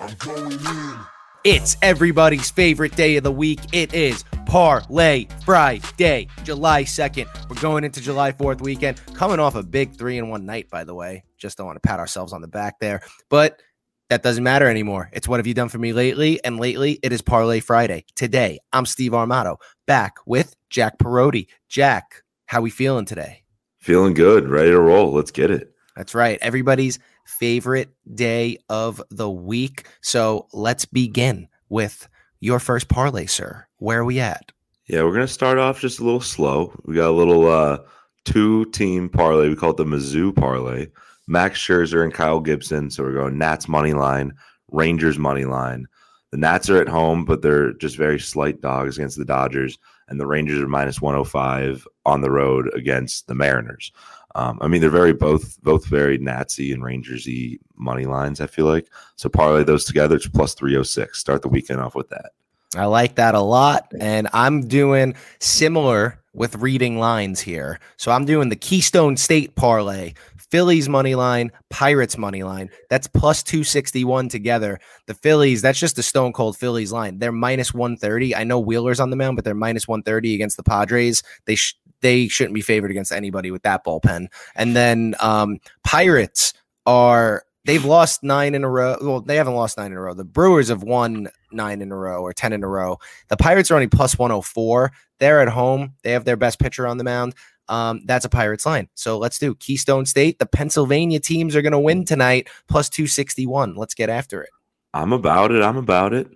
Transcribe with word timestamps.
I'm 0.00 0.14
going 0.16 0.52
in. 0.52 0.98
It's 1.44 1.76
everybody's 1.82 2.50
favorite 2.50 2.94
day 2.94 3.16
of 3.16 3.24
the 3.24 3.32
week. 3.32 3.60
It 3.72 3.94
is 3.94 4.22
Parlay 4.46 5.26
Friday, 5.44 6.28
July 6.44 6.84
2nd. 6.84 7.26
We're 7.48 7.60
going 7.60 7.84
into 7.84 8.00
July 8.00 8.32
4th 8.32 8.60
weekend, 8.60 9.00
coming 9.14 9.40
off 9.40 9.54
a 9.54 9.62
big 9.62 9.96
three 9.96 10.18
in 10.18 10.28
one 10.28 10.46
night, 10.46 10.70
by 10.70 10.84
the 10.84 10.94
way. 10.94 11.24
Just 11.36 11.58
don't 11.58 11.66
want 11.66 11.76
to 11.82 11.86
pat 11.86 11.98
ourselves 11.98 12.32
on 12.32 12.42
the 12.42 12.48
back 12.48 12.78
there. 12.80 13.02
But 13.28 13.60
that 14.08 14.22
doesn't 14.22 14.44
matter 14.44 14.68
anymore. 14.68 15.10
It's 15.12 15.26
what 15.26 15.40
have 15.40 15.46
you 15.46 15.54
done 15.54 15.68
for 15.68 15.78
me 15.78 15.92
lately? 15.92 16.42
And 16.44 16.60
lately, 16.60 16.98
it 17.02 17.12
is 17.12 17.22
Parlay 17.22 17.60
Friday. 17.60 18.04
Today, 18.14 18.60
I'm 18.72 18.86
Steve 18.86 19.12
Armato, 19.12 19.56
back 19.86 20.16
with 20.26 20.54
Jack 20.70 20.98
Perotti. 20.98 21.48
Jack, 21.68 22.22
how 22.46 22.60
we 22.60 22.70
feeling 22.70 23.04
today? 23.04 23.42
Feeling 23.78 24.14
good, 24.14 24.48
ready 24.48 24.70
to 24.70 24.80
roll. 24.80 25.12
Let's 25.12 25.30
get 25.30 25.50
it. 25.50 25.72
That's 25.96 26.14
right. 26.14 26.38
Everybody's 26.40 27.00
favorite 27.28 27.90
day 28.14 28.58
of 28.68 29.02
the 29.10 29.30
week. 29.30 29.86
So 30.00 30.48
let's 30.52 30.84
begin 30.84 31.48
with 31.68 32.08
your 32.40 32.58
first 32.58 32.88
parlay, 32.88 33.26
sir. 33.26 33.66
Where 33.76 34.00
are 34.00 34.04
we 34.04 34.18
at? 34.18 34.50
Yeah, 34.86 35.02
we're 35.02 35.12
gonna 35.12 35.28
start 35.28 35.58
off 35.58 35.80
just 35.80 36.00
a 36.00 36.04
little 36.04 36.20
slow. 36.20 36.72
We 36.84 36.94
got 36.94 37.10
a 37.10 37.12
little 37.12 37.46
uh 37.46 37.78
two 38.24 38.64
team 38.66 39.08
parlay. 39.08 39.48
We 39.48 39.56
call 39.56 39.70
it 39.70 39.76
the 39.76 39.84
Mizzou 39.84 40.34
parlay. 40.34 40.88
Max 41.26 41.60
Scherzer 41.60 42.02
and 42.02 42.12
Kyle 42.12 42.40
Gibson. 42.40 42.90
So 42.90 43.02
we're 43.02 43.12
going 43.12 43.36
Nats 43.36 43.68
money 43.68 43.92
line, 43.92 44.32
Rangers 44.70 45.18
money 45.18 45.44
line. 45.44 45.86
The 46.30 46.38
Nats 46.38 46.68
are 46.68 46.80
at 46.80 46.88
home, 46.88 47.24
but 47.24 47.42
they're 47.42 47.72
just 47.74 47.96
very 47.96 48.18
slight 48.18 48.60
dogs 48.60 48.98
against 48.98 49.16
the 49.16 49.24
Dodgers, 49.24 49.78
and 50.08 50.20
the 50.20 50.26
Rangers 50.26 50.60
are 50.60 50.68
minus 50.68 51.00
105 51.00 51.86
on 52.04 52.20
the 52.20 52.30
road 52.30 52.70
against 52.74 53.28
the 53.28 53.34
Mariners. 53.34 53.92
Um, 54.34 54.58
I 54.60 54.68
mean, 54.68 54.80
they're 54.80 54.90
very 54.90 55.12
both 55.12 55.60
both 55.62 55.86
very 55.86 56.18
Natsy 56.18 56.72
and 56.72 56.82
Rangersy 56.82 57.58
money 57.76 58.06
lines. 58.06 58.40
I 58.40 58.46
feel 58.46 58.66
like 58.66 58.88
so 59.16 59.28
parlay 59.28 59.64
those 59.64 59.84
together. 59.84 60.16
It's 60.16 60.28
plus 60.28 60.54
three 60.54 60.72
hundred 60.72 60.84
six. 60.84 61.18
Start 61.18 61.42
the 61.42 61.48
weekend 61.48 61.80
off 61.80 61.94
with 61.94 62.08
that. 62.10 62.32
I 62.76 62.84
like 62.84 63.14
that 63.14 63.34
a 63.34 63.40
lot. 63.40 63.90
And 63.98 64.28
I'm 64.32 64.68
doing 64.68 65.14
similar 65.40 66.20
with 66.34 66.56
reading 66.56 66.98
lines 66.98 67.40
here. 67.40 67.80
So 67.96 68.12
I'm 68.12 68.26
doing 68.26 68.50
the 68.50 68.56
Keystone 68.56 69.16
State 69.16 69.56
parlay, 69.56 70.12
Phillies 70.36 70.88
money 70.88 71.14
line, 71.14 71.50
Pirates 71.70 72.18
money 72.18 72.42
line. 72.42 72.70
That's 72.90 73.06
plus 73.06 73.42
261 73.42 74.28
together. 74.28 74.78
The 75.06 75.14
Phillies, 75.14 75.62
that's 75.62 75.80
just 75.80 75.98
a 75.98 76.02
stone 76.02 76.32
cold 76.32 76.56
Phillies 76.56 76.92
line. 76.92 77.18
They're 77.18 77.32
minus 77.32 77.72
130. 77.72 78.36
I 78.36 78.44
know 78.44 78.60
Wheeler's 78.60 79.00
on 79.00 79.10
the 79.10 79.16
mound, 79.16 79.36
but 79.36 79.44
they're 79.44 79.54
minus 79.54 79.88
130 79.88 80.34
against 80.34 80.56
the 80.56 80.62
Padres. 80.62 81.22
They 81.46 81.54
sh- 81.54 81.74
they 82.00 82.28
shouldn't 82.28 82.54
be 82.54 82.60
favored 82.60 82.90
against 82.90 83.12
anybody 83.12 83.50
with 83.50 83.62
that 83.62 83.84
bullpen. 83.84 84.28
And 84.54 84.76
then 84.76 85.14
um, 85.20 85.58
Pirates 85.84 86.52
are 86.86 87.44
they've 87.64 87.84
lost 87.84 88.22
nine 88.22 88.54
in 88.54 88.64
a 88.64 88.68
row. 88.68 88.96
Well, 89.00 89.20
they 89.20 89.36
haven't 89.36 89.54
lost 89.54 89.76
nine 89.76 89.92
in 89.92 89.98
a 89.98 90.00
row. 90.00 90.14
The 90.14 90.24
Brewers 90.24 90.68
have 90.68 90.82
won 90.82 91.28
nine 91.52 91.82
in 91.82 91.92
a 91.92 91.96
row 91.96 92.22
or 92.22 92.32
10 92.32 92.52
in 92.52 92.64
a 92.64 92.68
row. 92.68 92.98
The 93.28 93.36
Pirates 93.36 93.70
are 93.70 93.74
only 93.74 93.88
plus 93.88 94.18
104. 94.18 94.92
They're 95.18 95.40
at 95.40 95.48
home. 95.48 95.94
They 96.02 96.12
have 96.12 96.24
their 96.24 96.36
best 96.36 96.58
pitcher 96.58 96.86
on 96.86 96.98
the 96.98 97.04
mound. 97.04 97.34
Um, 97.68 98.02
that's 98.06 98.24
a 98.24 98.30
Pirates 98.30 98.64
line. 98.64 98.88
So 98.94 99.18
let's 99.18 99.38
do 99.38 99.54
Keystone 99.54 100.06
State. 100.06 100.38
The 100.38 100.46
Pennsylvania 100.46 101.20
teams 101.20 101.54
are 101.54 101.62
going 101.62 101.72
to 101.72 101.78
win 101.78 102.04
tonight, 102.04 102.48
plus 102.68 102.88
261. 102.88 103.74
Let's 103.74 103.94
get 103.94 104.08
after 104.08 104.42
it. 104.42 104.50
I'm 104.94 105.12
about 105.12 105.52
it. 105.52 105.62
I'm 105.62 105.76
about 105.76 106.14
it. 106.14 106.28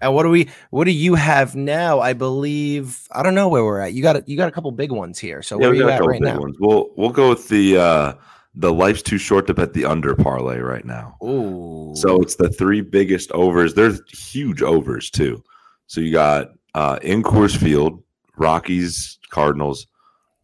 And 0.00 0.14
what 0.14 0.22
do 0.22 0.30
we? 0.30 0.48
What 0.70 0.84
do 0.84 0.92
you 0.92 1.14
have 1.14 1.54
now? 1.54 2.00
I 2.00 2.12
believe 2.12 3.06
I 3.12 3.22
don't 3.22 3.34
know 3.34 3.48
where 3.48 3.64
we're 3.64 3.80
at. 3.80 3.92
You 3.92 4.02
got 4.02 4.28
you 4.28 4.36
got 4.36 4.48
a 4.48 4.52
couple 4.52 4.70
big 4.72 4.92
ones 4.92 5.18
here. 5.18 5.42
So 5.42 5.56
Yeah, 5.56 5.60
where 5.62 5.70
are 5.70 5.74
you 5.74 5.90
at 5.90 6.04
right 6.04 6.20
now? 6.20 6.38
ones. 6.40 6.56
We'll 6.58 6.88
we'll 6.96 7.10
go 7.10 7.30
with 7.30 7.48
the 7.48 7.76
uh 7.78 8.12
the 8.54 8.72
life's 8.72 9.02
too 9.02 9.18
short 9.18 9.46
to 9.46 9.54
bet 9.54 9.74
the 9.74 9.84
under 9.84 10.14
parlay 10.16 10.58
right 10.58 10.84
now. 10.84 11.16
Ooh, 11.22 11.94
So 11.96 12.20
it's 12.20 12.36
the 12.36 12.48
three 12.48 12.80
biggest 12.80 13.30
overs. 13.32 13.74
They're 13.74 13.92
huge 14.08 14.62
overs 14.62 15.10
too. 15.10 15.42
So 15.86 16.00
you 16.00 16.12
got 16.12 16.48
uh 16.74 16.98
in 17.02 17.22
Coors 17.22 17.56
Field, 17.56 18.02
Rockies, 18.36 19.18
Cardinals, 19.30 19.86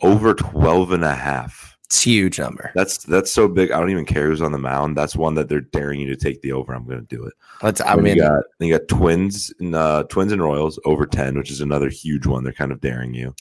over 0.03 0.35
12 0.35 0.93
and 0.93 1.05
a 1.05 1.15
half. 1.15 1.76
It's 1.87 2.05
a 2.05 2.11
huge 2.11 2.39
number. 2.41 2.73
That's 2.75 2.99
that's 2.99 3.31
so 3.31 3.47
big. 3.47 3.71
I 3.71 3.79
don't 3.79 3.91
even 3.91 4.05
care 4.05 4.27
who's 4.27 4.43
on 4.43 4.51
the 4.51 4.59
mound. 4.59 4.97
That's 4.97 5.15
one 5.15 5.35
that 5.37 5.49
they're 5.49 5.61
daring 5.61 6.01
you 6.01 6.09
to 6.09 6.17
take 6.17 6.43
the 6.43 6.51
over. 6.51 6.75
I'm 6.75 6.85
gonna 6.87 7.03
do 7.03 7.25
it. 7.25 7.35
Let's. 7.63 7.81
I 7.81 7.95
mean, 7.95 8.17
you 8.17 8.23
got 8.23 8.43
you 8.59 8.77
got 8.77 8.89
twins 8.89 9.53
and 9.61 9.75
uh 9.75 10.03
twins 10.05 10.33
and 10.33 10.43
Royals 10.43 10.81
over 10.85 11.07
10, 11.07 11.39
which 11.39 11.51
is 11.51 11.61
another 11.61 11.89
huge 11.89 12.27
one. 12.27 12.43
They're 12.43 12.53
kind 12.53 12.73
of 12.73 12.81
daring 12.81 13.15
you. 13.15 13.35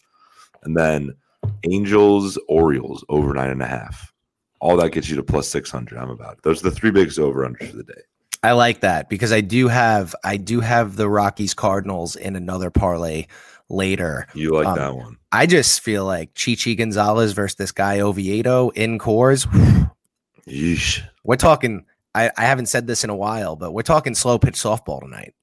And 0.64 0.78
then 0.78 1.16
Angels, 1.64 2.38
Orioles 2.48 3.04
over 3.10 3.34
nine 3.34 3.50
and 3.50 3.64
a 3.64 3.68
half. 3.68 4.14
All 4.62 4.78
that 4.78 4.92
gets 4.92 5.10
you 5.10 5.16
to 5.16 5.24
plus 5.24 5.48
600. 5.48 5.98
I'm 5.98 6.10
about 6.10 6.34
it. 6.34 6.44
Those 6.44 6.62
are 6.62 6.70
the 6.70 6.76
three 6.76 6.92
biggest 6.92 7.20
over 7.20 7.48
unders 7.48 7.70
for 7.70 7.78
the 7.78 7.84
day. 7.84 8.02
I 8.44 8.52
like 8.52 8.82
that 8.82 9.10
because 9.10 9.34
I 9.34 9.42
do 9.42 9.68
have 9.70 10.16
I 10.24 10.38
do 10.38 10.60
have 10.60 10.98
the 10.98 11.10
Rockies 11.10 11.56
Cardinals 11.56 12.16
in 12.16 12.36
another 12.36 12.70
parlay 12.70 13.26
later. 13.70 14.28
You 14.34 14.52
like 14.54 14.68
Um, 14.68 14.76
that 14.78 14.96
one. 14.96 15.18
I 15.32 15.46
just 15.46 15.82
feel 15.82 16.06
like 16.06 16.34
Chichi 16.34 16.76
Gonzalez 16.76 17.34
versus 17.34 17.56
this 17.56 17.72
guy 17.72 18.00
Oviedo 18.00 18.70
in 18.70 19.00
Coors. 19.00 19.46
Yeesh. 20.48 21.02
We're 21.24 21.36
talking. 21.36 21.86
I, 22.14 22.32
I 22.38 22.46
haven't 22.46 22.68
said 22.68 22.88
this 22.88 23.04
in 23.04 23.10
a 23.10 23.16
while, 23.16 23.56
but 23.56 23.74
we're 23.74 23.82
talking 23.82 24.16
slow 24.16 24.40
pitch 24.40 24.56
softball 24.56 25.02
tonight. 25.02 25.34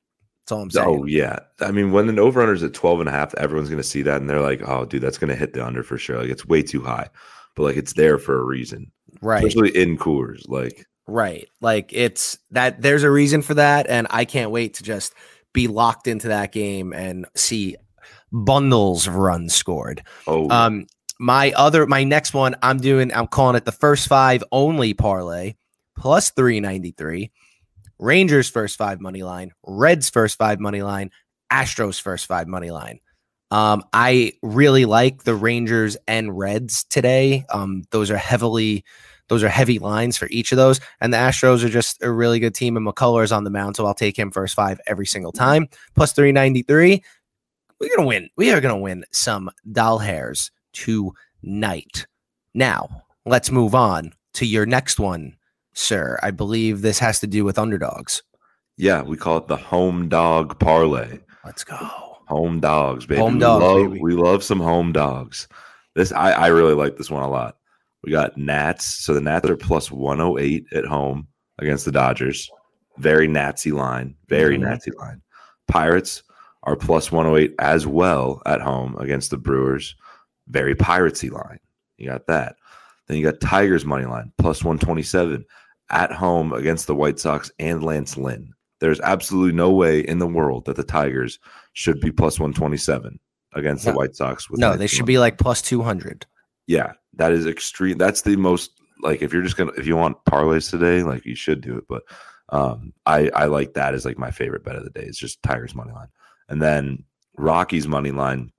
That's 0.42 0.52
all 0.52 0.62
I'm 0.62 0.70
saying. 0.70 0.88
Oh 0.88 1.04
yeah. 1.04 1.38
I 1.60 1.70
mean, 1.70 1.92
when 1.92 2.08
an 2.08 2.18
over 2.18 2.52
is 2.52 2.62
at 2.62 2.74
12 2.74 3.00
and 3.00 3.08
a 3.08 3.12
half, 3.12 3.34
everyone's 3.34 3.68
gonna 3.70 3.82
see 3.82 4.02
that 4.02 4.20
and 4.20 4.28
they're 4.28 4.40
like, 4.40 4.66
oh 4.66 4.84
dude, 4.84 5.02
that's 5.02 5.18
gonna 5.18 5.36
hit 5.36 5.52
the 5.52 5.64
under 5.64 5.82
for 5.82 5.98
sure. 5.98 6.20
Like 6.20 6.30
it's 6.30 6.46
way 6.46 6.62
too 6.62 6.82
high. 6.82 7.08
But 7.54 7.64
like 7.64 7.76
it's 7.76 7.92
there 7.92 8.18
for 8.18 8.40
a 8.40 8.44
reason. 8.44 8.90
right. 9.20 9.44
Especially 9.44 9.70
in 9.80 9.98
Coors. 9.98 10.48
Like 10.48 10.86
Right. 11.06 11.48
Like 11.60 11.90
it's 11.92 12.38
that 12.52 12.80
there's 12.80 13.02
a 13.02 13.10
reason 13.10 13.42
for 13.42 13.54
that. 13.54 13.86
And 13.88 14.06
I 14.10 14.24
can't 14.24 14.50
wait 14.50 14.74
to 14.74 14.82
just 14.82 15.14
be 15.52 15.68
locked 15.68 16.08
into 16.08 16.28
that 16.28 16.50
game 16.52 16.92
and 16.92 17.26
see 17.34 17.76
bundles 18.32 19.06
of 19.06 19.16
runs 19.16 19.54
scored. 19.54 20.02
oh 20.26 20.48
Um, 20.50 20.86
my 21.18 21.52
other, 21.52 21.86
my 21.86 22.02
next 22.02 22.34
one, 22.34 22.56
I'm 22.62 22.78
doing, 22.78 23.12
I'm 23.14 23.28
calling 23.28 23.54
it 23.54 23.64
the 23.64 23.72
first 23.72 24.08
five 24.08 24.42
only 24.50 24.94
parlay 24.94 25.54
plus 25.96 26.30
393. 26.30 27.30
Rangers 27.98 28.50
first 28.50 28.76
five 28.76 29.00
money 29.00 29.22
line, 29.22 29.52
Reds 29.64 30.10
first 30.10 30.36
five 30.36 30.58
money 30.58 30.82
line, 30.82 31.10
Astros 31.52 32.00
first 32.00 32.26
five 32.26 32.48
money 32.48 32.72
line. 32.72 32.98
Um, 33.52 33.84
I 33.92 34.32
really 34.42 34.86
like 34.86 35.24
the 35.24 35.34
Rangers 35.34 35.96
and 36.08 36.36
Reds 36.36 36.84
today. 36.84 37.44
Um, 37.50 37.84
those 37.90 38.10
are 38.10 38.16
heavily, 38.16 38.82
those 39.28 39.44
are 39.44 39.48
heavy 39.48 39.78
lines 39.78 40.16
for 40.16 40.26
each 40.30 40.52
of 40.52 40.56
those. 40.56 40.80
And 41.00 41.12
the 41.12 41.18
Astros 41.18 41.62
are 41.62 41.68
just 41.68 42.02
a 42.02 42.10
really 42.10 42.40
good 42.40 42.54
team. 42.54 42.76
And 42.76 42.86
McCullers 42.86 43.34
on 43.34 43.44
the 43.44 43.50
mound, 43.50 43.76
so 43.76 43.86
I'll 43.86 43.94
take 43.94 44.18
him 44.18 44.30
first 44.30 44.54
five 44.54 44.80
every 44.86 45.06
single 45.06 45.32
time. 45.32 45.68
Plus 45.94 46.12
393. 46.12 47.04
We're 47.82 47.96
gonna 47.96 48.06
win. 48.06 48.30
We 48.36 48.52
are 48.52 48.60
gonna 48.60 48.78
win 48.78 49.04
some 49.10 49.50
doll 49.72 49.98
hairs 49.98 50.52
tonight. 50.72 52.06
Now, 52.54 53.02
let's 53.26 53.50
move 53.50 53.74
on 53.74 54.12
to 54.34 54.46
your 54.46 54.66
next 54.66 55.00
one, 55.00 55.36
sir. 55.74 56.16
I 56.22 56.30
believe 56.30 56.82
this 56.82 57.00
has 57.00 57.18
to 57.20 57.26
do 57.26 57.44
with 57.44 57.58
underdogs. 57.58 58.22
yeah, 58.78 59.02
we 59.02 59.16
call 59.16 59.38
it 59.38 59.48
the 59.48 59.56
home 59.56 60.08
dog 60.08 60.58
parlay. 60.60 61.18
Let's 61.44 61.64
go. 61.64 61.74
Home 62.28 62.60
dogs, 62.60 63.04
baby. 63.04 63.20
Home 63.20 63.34
we 63.38 63.44
love, 63.44 63.90
baby. 63.90 64.00
We 64.00 64.14
love 64.14 64.44
some 64.44 64.60
home 64.60 64.92
dogs. 64.92 65.48
This 65.96 66.12
I, 66.12 66.30
I 66.32 66.46
really 66.48 66.74
like 66.74 66.96
this 66.96 67.10
one 67.10 67.22
a 67.24 67.28
lot. 67.28 67.56
We 68.04 68.12
got 68.12 68.36
Nats. 68.38 69.04
So 69.04 69.12
the 69.12 69.20
Nats 69.20 69.50
are 69.50 69.56
plus 69.56 69.90
108 69.90 70.66
at 70.72 70.84
home 70.86 71.26
against 71.58 71.84
the 71.84 71.92
Dodgers. 71.92 72.48
Very 72.98 73.26
Natsy 73.28 73.72
line. 73.72 74.14
Very 74.28 74.56
Mhm. 74.56 74.62
Natsy 74.64 74.96
line. 74.98 75.20
Pirates 75.68 76.22
are 76.64 76.76
plus 76.76 77.10
108 77.10 77.54
as 77.58 77.86
well 77.86 78.40
at 78.46 78.60
home 78.60 78.96
against 78.98 79.30
the 79.30 79.36
Brewers. 79.36 79.94
Very 80.48 80.74
Piratesy 80.74 81.30
line. 81.30 81.58
You 81.98 82.08
got 82.08 82.26
that. 82.26 82.56
Then 83.06 83.16
you 83.18 83.24
got 83.24 83.40
Tigers 83.40 83.84
money 83.84 84.04
line 84.06 84.32
plus 84.38 84.62
127 84.64 85.44
at 85.90 86.12
home 86.12 86.52
against 86.52 86.86
the 86.86 86.94
White 86.94 87.18
Sox 87.18 87.50
and 87.58 87.82
Lance 87.82 88.16
Lynn. 88.16 88.52
There's 88.80 89.00
absolutely 89.00 89.52
no 89.52 89.70
way 89.70 90.00
in 90.00 90.18
the 90.18 90.26
world 90.26 90.64
that 90.64 90.76
the 90.76 90.82
Tigers 90.84 91.38
should 91.72 92.00
be 92.00 92.10
plus 92.10 92.38
127 92.40 93.18
against 93.54 93.86
No. 93.86 93.92
the 93.92 93.98
White 93.98 94.16
Sox. 94.16 94.48
With 94.50 94.60
No, 94.60 94.68
Lance 94.70 94.78
they 94.78 94.86
should 94.86 95.00
Lynn. 95.00 95.06
be 95.06 95.18
like 95.18 95.38
plus 95.38 95.62
200. 95.62 96.26
Yeah, 96.66 96.92
that 97.14 97.32
is 97.32 97.46
extreme. 97.46 97.98
That's 97.98 98.22
the 98.22 98.36
most 98.36 98.70
like 99.02 99.20
if 99.20 99.32
you're 99.32 99.42
just 99.42 99.56
gonna 99.56 99.72
if 99.76 99.86
you 99.86 99.96
want 99.96 100.24
parlays 100.24 100.70
today, 100.70 101.02
like 101.02 101.24
you 101.26 101.34
should 101.34 101.60
do 101.60 101.76
it. 101.76 101.84
But 101.88 102.02
um, 102.50 102.92
I 103.06 103.30
I 103.34 103.46
like 103.46 103.74
that 103.74 103.94
as 103.94 104.04
like 104.04 104.18
my 104.18 104.30
favorite 104.30 104.64
bet 104.64 104.76
of 104.76 104.84
the 104.84 104.90
day. 104.90 105.02
It's 105.02 105.18
just 105.18 105.42
Tigers 105.42 105.74
money 105.74 105.92
line, 105.92 106.08
and 106.52 106.60
then 106.60 107.02
Rockies 107.38 107.88
money 107.88 108.10
line, 108.10 108.52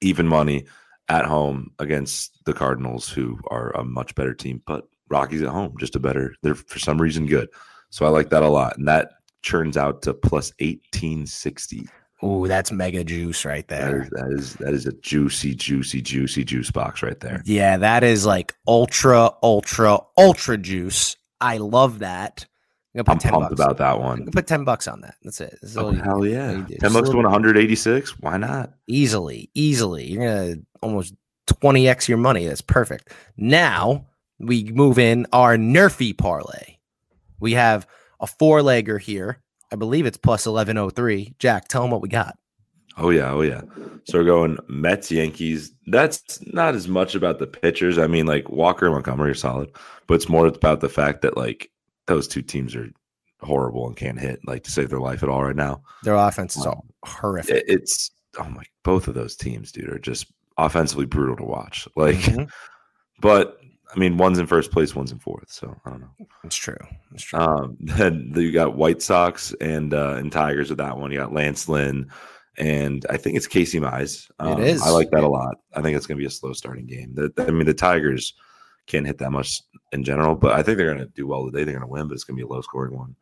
even 0.00 0.26
money 0.26 0.64
at 1.08 1.26
home 1.26 1.70
against 1.78 2.42
the 2.46 2.54
Cardinals, 2.54 3.08
who 3.08 3.38
are 3.48 3.70
a 3.76 3.84
much 3.84 4.14
better 4.14 4.32
team. 4.32 4.62
But 4.66 4.88
Rockies 5.10 5.42
at 5.42 5.50
home, 5.50 5.74
just 5.78 5.94
a 5.94 6.00
better. 6.00 6.34
They're 6.42 6.54
for 6.54 6.78
some 6.78 7.00
reason 7.00 7.26
good, 7.26 7.48
so 7.90 8.06
I 8.06 8.08
like 8.08 8.30
that 8.30 8.42
a 8.42 8.48
lot, 8.48 8.78
and 8.78 8.88
that 8.88 9.12
churns 9.42 9.76
out 9.76 10.00
to 10.02 10.14
plus 10.14 10.50
eighteen 10.58 11.26
sixty. 11.26 11.86
Ooh, 12.24 12.48
that's 12.48 12.72
mega 12.72 13.04
juice 13.04 13.44
right 13.44 13.68
there. 13.68 14.02
is 14.02 14.08
that 14.08 14.32
is 14.32 14.54
that 14.54 14.72
is 14.72 14.86
a 14.86 14.92
juicy, 14.94 15.54
juicy, 15.54 16.00
juicy 16.00 16.42
juice 16.42 16.70
box 16.70 17.02
right 17.02 17.20
there. 17.20 17.42
Yeah, 17.44 17.76
that 17.76 18.02
is 18.02 18.24
like 18.24 18.54
ultra, 18.66 19.30
ultra, 19.42 20.00
ultra 20.16 20.56
juice. 20.56 21.18
I 21.42 21.58
love 21.58 21.98
that. 21.98 22.46
I'm 22.96 23.04
gonna 23.04 23.10
I'm 23.12 23.16
put 23.18 23.22
10 23.22 23.32
pumped 23.32 23.50
bucks. 23.50 23.60
about 23.60 23.76
that 23.78 23.94
I'm 23.96 24.00
one. 24.02 24.26
put 24.30 24.46
10 24.46 24.64
bucks 24.64 24.88
on 24.88 25.00
that. 25.02 25.14
That's 25.22 25.40
it. 25.40 25.58
That's 25.62 25.76
oh, 25.76 25.82
all 25.82 25.86
Oh, 25.88 25.92
you- 25.92 26.00
hell 26.02 26.26
yeah. 26.26 26.66
you 26.68 26.76
10 26.78 26.92
bucks 26.92 27.10
to 27.10 27.16
win 27.16 27.24
186? 27.24 28.18
Why 28.20 28.36
not? 28.36 28.72
easily, 28.86 29.50
easily. 29.54 30.06
You're 30.06 30.24
gonna 30.24 30.56
almost 30.82 31.14
20x 31.48 32.08
your 32.08 32.18
money. 32.18 32.46
That's 32.46 32.60
perfect. 32.60 33.12
Now 33.36 34.06
we 34.38 34.64
move 34.64 34.98
in 34.98 35.26
our 35.32 35.56
Nerfy 35.56 36.16
parlay. 36.16 36.76
We 37.40 37.52
have 37.52 37.86
a 38.20 38.26
four 38.26 38.60
legger 38.60 39.00
here. 39.00 39.42
I 39.72 39.76
believe 39.76 40.06
it's 40.06 40.16
plus 40.16 40.46
1103. 40.46 41.34
Jack, 41.38 41.68
tell 41.68 41.82
them 41.82 41.90
what 41.90 42.00
we 42.00 42.08
got. 42.08 42.38
Oh 42.98 43.10
yeah, 43.10 43.30
oh 43.32 43.42
yeah. 43.42 43.60
So 44.04 44.18
we're 44.18 44.24
going 44.24 44.56
Mets, 44.68 45.10
Yankees. 45.10 45.72
That's 45.86 46.40
not 46.52 46.74
as 46.74 46.88
much 46.88 47.14
about 47.14 47.38
the 47.38 47.46
pitchers. 47.46 47.98
I 47.98 48.06
mean, 48.06 48.24
like 48.26 48.48
Walker 48.48 48.86
and 48.86 48.94
Montgomery 48.94 49.32
are 49.32 49.34
solid, 49.34 49.70
but 50.06 50.14
it's 50.14 50.28
more 50.30 50.46
about 50.46 50.80
the 50.80 50.88
fact 50.88 51.20
that 51.22 51.36
like 51.36 51.70
those 52.06 52.26
two 52.28 52.42
teams 52.42 52.74
are 52.76 52.88
horrible 53.42 53.86
and 53.86 53.96
can't 53.96 54.18
hit 54.18 54.40
like 54.46 54.62
to 54.64 54.70
save 54.70 54.88
their 54.90 55.00
life 55.00 55.22
at 55.22 55.28
all 55.28 55.44
right 55.44 55.56
now. 55.56 55.82
Their 56.02 56.14
offense 56.14 56.56
is 56.56 56.66
all 56.66 56.86
horrific. 57.04 57.54
It- 57.56 57.64
it's 57.68 58.10
oh 58.38 58.48
my, 58.48 58.62
both 58.82 59.08
of 59.08 59.14
those 59.14 59.36
teams, 59.36 59.72
dude, 59.72 59.88
are 59.88 59.98
just 59.98 60.26
offensively 60.58 61.06
brutal 61.06 61.36
to 61.36 61.44
watch. 61.44 61.86
Like, 61.96 62.16
Mhm. 62.16 62.50
but 63.20 63.58
I 63.94 63.98
mean, 63.98 64.16
one's 64.16 64.38
in 64.38 64.46
first 64.46 64.72
place, 64.72 64.94
one's 64.96 65.12
in 65.12 65.18
fourth. 65.20 65.50
So 65.50 65.74
I 65.84 65.90
don't 65.90 66.00
know. 66.00 66.26
It's 66.44 66.56
true. 66.56 66.76
It's 67.14 67.22
true. 67.22 67.38
Um, 67.38 67.76
then 67.80 68.32
you 68.34 68.52
got 68.52 68.76
White 68.76 69.00
Sox 69.00 69.54
and 69.60 69.94
uh, 69.94 70.14
and 70.18 70.30
Tigers 70.32 70.70
with 70.70 70.78
that 70.78 70.98
one. 70.98 71.12
You 71.12 71.18
got 71.18 71.32
Lance 71.32 71.68
Lynn, 71.68 72.10
and 72.58 73.06
I 73.08 73.16
think 73.16 73.36
it's 73.36 73.46
Casey 73.46 73.78
Mize. 73.80 74.28
Um, 74.40 74.60
is. 74.62 74.82
I 74.82 74.90
like 74.90 75.10
that 75.12 75.22
a 75.24 75.28
lot. 75.28 75.58
I 75.74 75.82
think 75.82 75.96
it's 75.96 76.06
going 76.06 76.16
to 76.18 76.22
be 76.22 76.26
a 76.26 76.30
slow 76.30 76.52
starting 76.52 76.86
game. 76.86 77.14
The, 77.14 77.32
I 77.38 77.50
mean, 77.52 77.66
the 77.66 77.74
Tigers 77.74 78.34
can't 78.86 79.06
hit 79.06 79.18
that 79.18 79.30
much 79.30 79.62
in 79.92 80.04
general, 80.04 80.34
but 80.34 80.52
I 80.52 80.62
think 80.62 80.78
they're 80.78 80.92
going 80.92 81.06
to 81.06 81.12
do 81.14 81.26
well 81.26 81.44
today. 81.46 81.64
They're 81.64 81.78
going 81.78 81.86
to 81.86 81.92
win, 81.92 82.08
but 82.08 82.14
it's 82.14 82.24
going 82.24 82.36
to 82.38 82.44
be 82.44 82.48
a 82.48 82.52
low 82.52 82.60
scoring 82.60 82.96
one. 82.96 83.14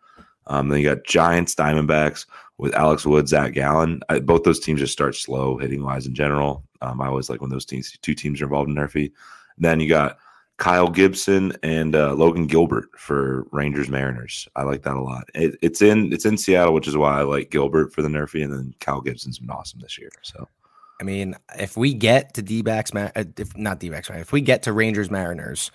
Um, 0.47 0.69
then 0.69 0.81
you 0.81 0.89
got 0.89 1.05
Giants, 1.05 1.55
Diamondbacks 1.55 2.27
with 2.59 2.75
Alex 2.75 3.07
Wood, 3.07 3.29
Zach 3.29 3.53
Gallen. 3.55 4.01
I, 4.09 4.19
both 4.19 4.43
those 4.43 4.61
teams 4.61 4.81
just 4.81 4.93
start 4.93 5.15
slow 5.15 5.57
hitting 5.57 5.83
wise 5.83 6.07
in 6.07 6.15
general. 6.15 6.65
Um, 6.83 7.01
I 7.01 7.07
always 7.07 7.31
like 7.31 7.41
when 7.41 7.51
those 7.51 7.65
teams, 7.65 7.97
two 8.03 8.15
teams 8.15 8.41
are 8.41 8.45
involved 8.45 8.69
in 8.69 8.77
Nerfy. 8.77 9.13
Then 9.57 9.81
you 9.81 9.89
got 9.89 10.19
Kyle 10.59 10.89
Gibson 10.89 11.53
and 11.63 11.97
uh, 11.97 12.15
Logan 12.15 12.47
Gilbert 12.47 12.89
for 12.99 13.47
Rangers 13.53 13.89
Mariners. 13.89 14.47
I 14.55 14.63
like 14.63 14.83
that 14.83 14.97
a 14.97 15.01
lot. 15.01 15.25
It, 15.35 15.57
it's 15.63 15.83
in 15.83 16.13
it's 16.13 16.27
in 16.27 16.37
Seattle, 16.37 16.75
which 16.75 16.89
is 16.89 16.97
why 16.97 17.19
I 17.19 17.23
like 17.23 17.51
Gilbert 17.51 17.93
for 17.93 18.03
the 18.03 18.09
Nerfy, 18.09 18.45
and 18.45 18.53
then 18.53 18.75
Kyle 18.81 19.01
Gibson's 19.01 19.39
been 19.39 19.51
awesome 19.51 19.81
this 19.81 19.99
year. 19.99 20.11
So 20.23 20.49
I 21.01 21.05
mean, 21.05 21.35
if 21.59 21.77
we 21.77 21.93
get 21.93 22.35
to 22.35 22.43
D 22.43 22.63
backs, 22.63 22.95
uh, 22.95 23.11
if 23.37 23.57
not 23.57 23.81
D 23.81 23.89
backs, 23.89 24.11
if 24.11 24.33
we 24.33 24.41
get 24.41 24.63
to 24.65 24.73
Rangers 24.73 25.11
Mariners 25.11 25.71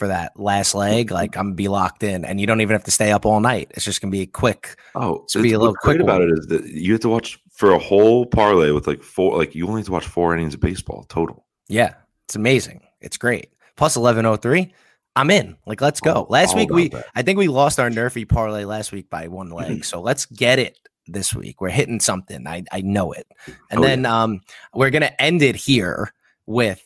for 0.00 0.08
that 0.08 0.32
last 0.40 0.74
leg, 0.74 1.10
like 1.20 1.36
I'm 1.36 1.46
gonna 1.48 1.54
be 1.54 1.68
locked 1.68 2.02
in, 2.02 2.24
and 2.24 2.40
you 2.40 2.46
don't 2.48 2.60
even 2.60 2.72
have 2.74 2.84
to 2.84 2.90
stay 2.90 3.12
up 3.12 3.24
all 3.24 3.38
night. 3.38 3.70
It's 3.74 3.84
just 3.84 4.00
gonna 4.00 4.10
be 4.10 4.22
a 4.22 4.26
quick. 4.26 4.76
oh, 4.96 5.24
Should 5.30 5.42
be 5.44 5.52
a 5.52 5.58
little 5.58 5.76
quick 5.76 6.00
about 6.00 6.20
one. 6.20 6.30
it 6.30 6.38
is 6.38 6.46
that 6.48 6.64
you 6.64 6.92
have 6.92 7.02
to 7.02 7.08
watch 7.08 7.38
for 7.52 7.70
a 7.72 7.78
whole 7.78 8.26
parlay 8.26 8.72
with 8.72 8.86
like 8.88 9.02
four. 9.02 9.38
Like 9.38 9.54
you 9.54 9.68
only 9.68 9.80
have 9.82 9.86
to 9.86 9.92
watch 9.92 10.06
four 10.06 10.34
innings 10.34 10.54
of 10.54 10.60
baseball 10.60 11.04
total. 11.08 11.46
Yeah, 11.68 11.94
it's 12.26 12.34
amazing. 12.34 12.80
It's 13.00 13.16
great. 13.16 13.50
Plus 13.76 13.96
1103. 13.96 14.74
I'm 15.16 15.30
in. 15.30 15.56
Like, 15.66 15.80
let's 15.80 16.00
go. 16.00 16.26
Last 16.30 16.50
all 16.50 16.56
week 16.58 16.70
we, 16.70 16.88
that. 16.88 17.06
I 17.14 17.22
think 17.22 17.38
we 17.38 17.48
lost 17.48 17.80
our 17.80 17.90
Nerfy 17.90 18.28
parlay 18.28 18.64
last 18.64 18.92
week 18.92 19.10
by 19.10 19.28
one 19.28 19.50
leg. 19.50 19.84
So 19.90 20.00
let's 20.00 20.24
get 20.26 20.58
it 20.58 20.78
this 21.06 21.34
week. 21.34 21.60
We're 21.60 21.70
hitting 21.70 21.98
something. 22.00 22.46
I 22.46 22.62
I 22.72 22.80
know 22.82 23.12
it. 23.12 23.26
And 23.70 23.80
Oh, 23.80 23.82
then 23.82 24.06
um 24.06 24.40
we're 24.74 24.90
gonna 24.90 25.12
end 25.18 25.42
it 25.42 25.56
here 25.56 26.12
with 26.46 26.82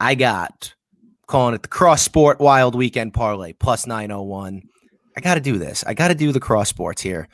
I 0.00 0.14
got 0.16 0.74
calling 1.34 1.52
it 1.52 1.62
the 1.62 1.68
cross 1.68 2.00
sport 2.00 2.38
wild 2.38 2.76
weekend 2.76 3.12
parlay 3.12 3.52
plus 3.52 3.88
901. 3.88 4.62
I 5.16 5.20
gotta 5.20 5.40
do 5.40 5.58
this. 5.58 5.82
I 5.84 5.92
gotta 5.92 6.14
do 6.14 6.30
the 6.30 6.38
cross 6.38 6.68
sports 6.68 7.02
here. 7.02 7.26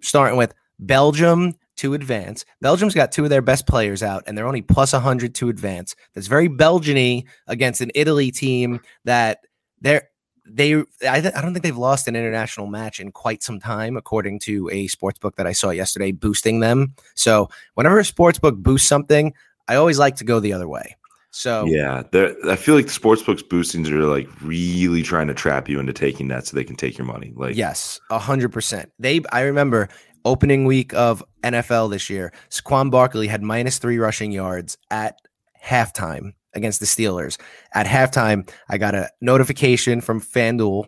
Starting 0.00 0.38
with 0.38 0.54
Belgium 0.78 1.52
to 1.76 1.92
advance. 1.92 2.46
Belgium's 2.62 2.94
got 2.94 3.12
two 3.12 3.24
of 3.24 3.28
their 3.28 3.42
best 3.42 3.66
players 3.66 4.02
out, 4.02 4.24
and 4.26 4.36
they're 4.36 4.46
only 4.46 4.62
plus 4.62 4.94
100 4.94 5.34
to 5.34 5.50
advance. 5.50 5.94
That's 6.14 6.26
very 6.26 6.48
Belgian-y 6.48 7.24
against 7.46 7.82
an 7.82 7.90
Italy 7.94 8.30
team 8.30 8.80
that 9.04 9.40
they're 9.82 10.08
they 10.50 10.76
I, 11.06 11.20
th- 11.20 11.34
I 11.34 11.42
don't 11.42 11.52
think 11.52 11.64
they've 11.64 11.76
lost 11.76 12.08
an 12.08 12.16
international 12.16 12.66
match 12.66 12.98
in 12.98 13.12
quite 13.12 13.42
some 13.42 13.60
time 13.60 13.98
according 13.98 14.38
to 14.44 14.70
a 14.72 14.86
sports 14.86 15.18
book 15.18 15.36
that 15.36 15.46
i 15.46 15.52
saw 15.52 15.68
yesterday 15.68 16.10
boosting 16.10 16.60
them 16.60 16.94
so 17.14 17.50
whenever 17.74 17.98
a 17.98 18.04
sports 18.06 18.38
book 18.38 18.56
boosts 18.56 18.88
something 18.88 19.34
i 19.68 19.74
always 19.74 19.98
like 19.98 20.16
to 20.16 20.24
go 20.24 20.40
the 20.40 20.54
other 20.54 20.66
way 20.66 20.96
so 21.30 21.66
Yeah, 21.66 22.02
I 22.48 22.56
feel 22.56 22.74
like 22.74 22.86
the 22.86 22.92
sportsbooks 22.92 23.42
boostings 23.42 23.90
are 23.90 24.04
like 24.04 24.28
really 24.42 25.02
trying 25.02 25.28
to 25.28 25.34
trap 25.34 25.68
you 25.68 25.78
into 25.78 25.92
taking 25.92 26.28
that 26.28 26.46
so 26.46 26.56
they 26.56 26.64
can 26.64 26.76
take 26.76 26.96
your 26.96 27.06
money. 27.06 27.32
Like, 27.36 27.56
Yes, 27.56 28.00
a 28.10 28.18
hundred 28.18 28.52
percent. 28.52 28.90
They, 28.98 29.20
I 29.32 29.42
remember 29.42 29.88
opening 30.24 30.64
week 30.64 30.94
of 30.94 31.22
NFL 31.42 31.90
this 31.90 32.10
year. 32.10 32.32
Saquon 32.50 32.90
Barkley 32.90 33.26
had 33.26 33.42
minus 33.42 33.78
three 33.78 33.98
rushing 33.98 34.32
yards 34.32 34.76
at 34.90 35.18
halftime 35.64 36.32
against 36.54 36.80
the 36.80 36.86
Steelers. 36.86 37.38
At 37.74 37.86
halftime, 37.86 38.48
I 38.68 38.78
got 38.78 38.94
a 38.94 39.10
notification 39.20 40.00
from 40.00 40.20
FanDuel 40.20 40.86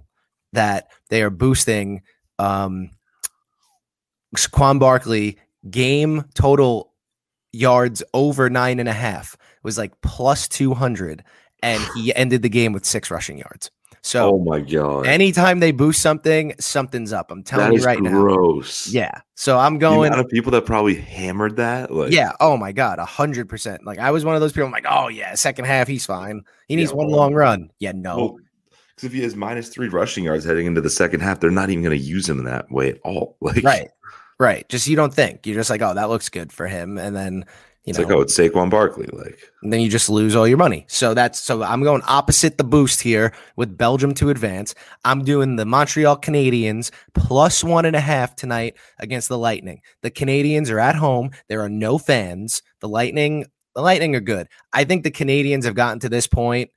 that 0.53 0.89
they 1.09 1.23
are 1.23 1.31
boosting 1.31 2.03
um, 2.39 2.91
Saquon 4.37 4.79
Barkley 4.79 5.39
game 5.71 6.25
total 6.35 6.93
yards 7.53 8.03
over 8.15 8.49
nine 8.49 8.81
and 8.81 8.89
a 8.89 8.93
half. 8.93 9.37
Was 9.63 9.79
like 9.79 9.99
plus 10.01 10.49
two 10.49 10.75
hundred, 10.75 11.25
and 11.63 11.83
he 11.95 12.15
ended 12.17 12.43
the 12.43 12.49
game 12.49 12.73
with 12.73 12.85
six 12.85 13.11
rushing 13.11 13.39
yards. 13.39 13.71
So 14.03 14.35
oh 14.35 14.39
my 14.39 14.61
god, 14.61 15.07
Anytime 15.07 15.61
they 15.61 15.73
boost 15.73 16.01
something, 16.01 16.55
something's 16.59 17.13
up. 17.13 17.31
I'm 17.31 17.43
telling 17.43 17.75
you 17.75 17.83
right 17.85 18.01
now. 18.01 18.11
gross. 18.11 18.89
Yeah. 18.89 19.21
So 19.35 19.59
I'm 19.59 19.79
going. 19.79 20.09
amount 20.09 20.25
of 20.25 20.29
people 20.31 20.51
that 20.53 20.65
probably 20.65 20.95
hammered 20.95 21.57
that. 21.57 21.93
Like, 21.93 22.11
yeah. 22.11 22.33
Oh 22.41 22.57
my 22.57 22.73
God. 22.73 22.99
A 22.99 23.05
hundred 23.05 23.49
percent. 23.51 23.85
Like 23.85 23.99
I 23.99 24.11
was 24.11 24.25
one 24.25 24.35
of 24.35 24.41
those 24.41 24.53
people. 24.53 24.65
I'm 24.67 24.73
like, 24.73 24.87
oh 24.89 25.09
yeah, 25.09 25.35
second 25.35 25.67
half 25.67 25.87
he's 25.87 26.07
fine. 26.07 26.43
He 26.67 26.77
needs 26.77 26.93
Yeah, 26.93 26.97
one 26.97 27.09
well- 27.09 27.19
long 27.19 27.35
run. 27.35 27.71
Yeah. 27.79 27.93
No. 27.95 28.17
Well, 28.17 28.37
because 28.97 29.05
if 29.05 29.13
he 29.13 29.23
has 29.23 29.37
minus 29.37 29.69
three 29.69 29.89
rushing 29.89 30.25
yards 30.25 30.47
heading 30.47 30.65
into 30.65 30.81
the 30.81 30.89
second 30.91 31.21
half, 31.21 31.41
they're 31.41 31.51
not 31.51 31.69
even 31.69 31.83
going 31.85 31.99
to 31.99 32.03
use 32.03 32.27
him 32.29 32.39
in 32.39 32.47
that 32.47 32.71
way 32.71 32.91
at 32.91 32.99
all. 33.05 33.37
Like, 33.43 33.63
right. 33.65 33.89
Right. 34.39 34.67
Just 34.71 34.87
you 34.89 34.97
don't 34.97 35.13
think 35.13 35.47
you're 35.47 35.57
just 35.57 35.69
like, 35.69 35.83
oh, 35.83 35.93
that 35.93 36.09
looks 36.09 36.31
good 36.31 36.51
for 36.55 36.67
him, 36.67 36.97
and 36.97 37.15
then 37.15 37.45
you 37.91 38.03
It's 38.03 38.09
know, 38.09 38.17
like, 38.17 38.17
oh, 38.17 38.21
it's 38.23 38.39
Saquon 38.39 38.71
Barkley. 38.71 39.09
Like, 39.13 39.39
and 39.63 39.73
then 39.73 39.81
you 39.81 39.89
just 39.89 40.09
lose 40.09 40.37
all 40.37 40.47
your 40.47 40.59
money. 40.59 40.85
So 40.89 41.13
that's 41.13 41.41
so 41.41 41.63
I'm 41.63 41.83
going 41.83 42.03
opposite 42.07 42.57
the 42.57 42.65
boost 42.65 43.01
here 43.01 43.33
with 43.57 43.77
Belgium 43.77 44.15
to 44.15 44.31
advance. 44.31 44.75
I'm 45.05 45.25
doing 45.25 45.57
the 45.57 45.67
Montreal 45.67 46.17
Canadiens 46.19 46.91
plus 47.15 47.65
one 47.65 47.85
and 47.85 47.97
a 47.97 48.01
half 48.01 48.37
tonight 48.37 48.77
against 48.99 49.29
the 49.29 49.39
Lightning. 49.39 49.81
The 50.03 50.11
Canadiens 50.11 50.71
are 50.71 50.79
at 50.79 50.95
home. 50.95 51.31
There 51.49 51.61
are 51.63 51.69
no 51.69 51.99
fans. 51.99 52.63
The 52.81 52.89
Lightning, 52.89 53.47
the 53.75 53.83
Lightning 53.83 54.15
are 54.15 54.21
good. 54.21 54.47
I 54.73 54.85
think 54.85 55.03
the 55.03 55.11
Canadiens 55.11 55.65
have 55.65 55.75
gotten 55.75 55.99
to 56.01 56.09
this 56.09 56.29
point. 56.29 56.71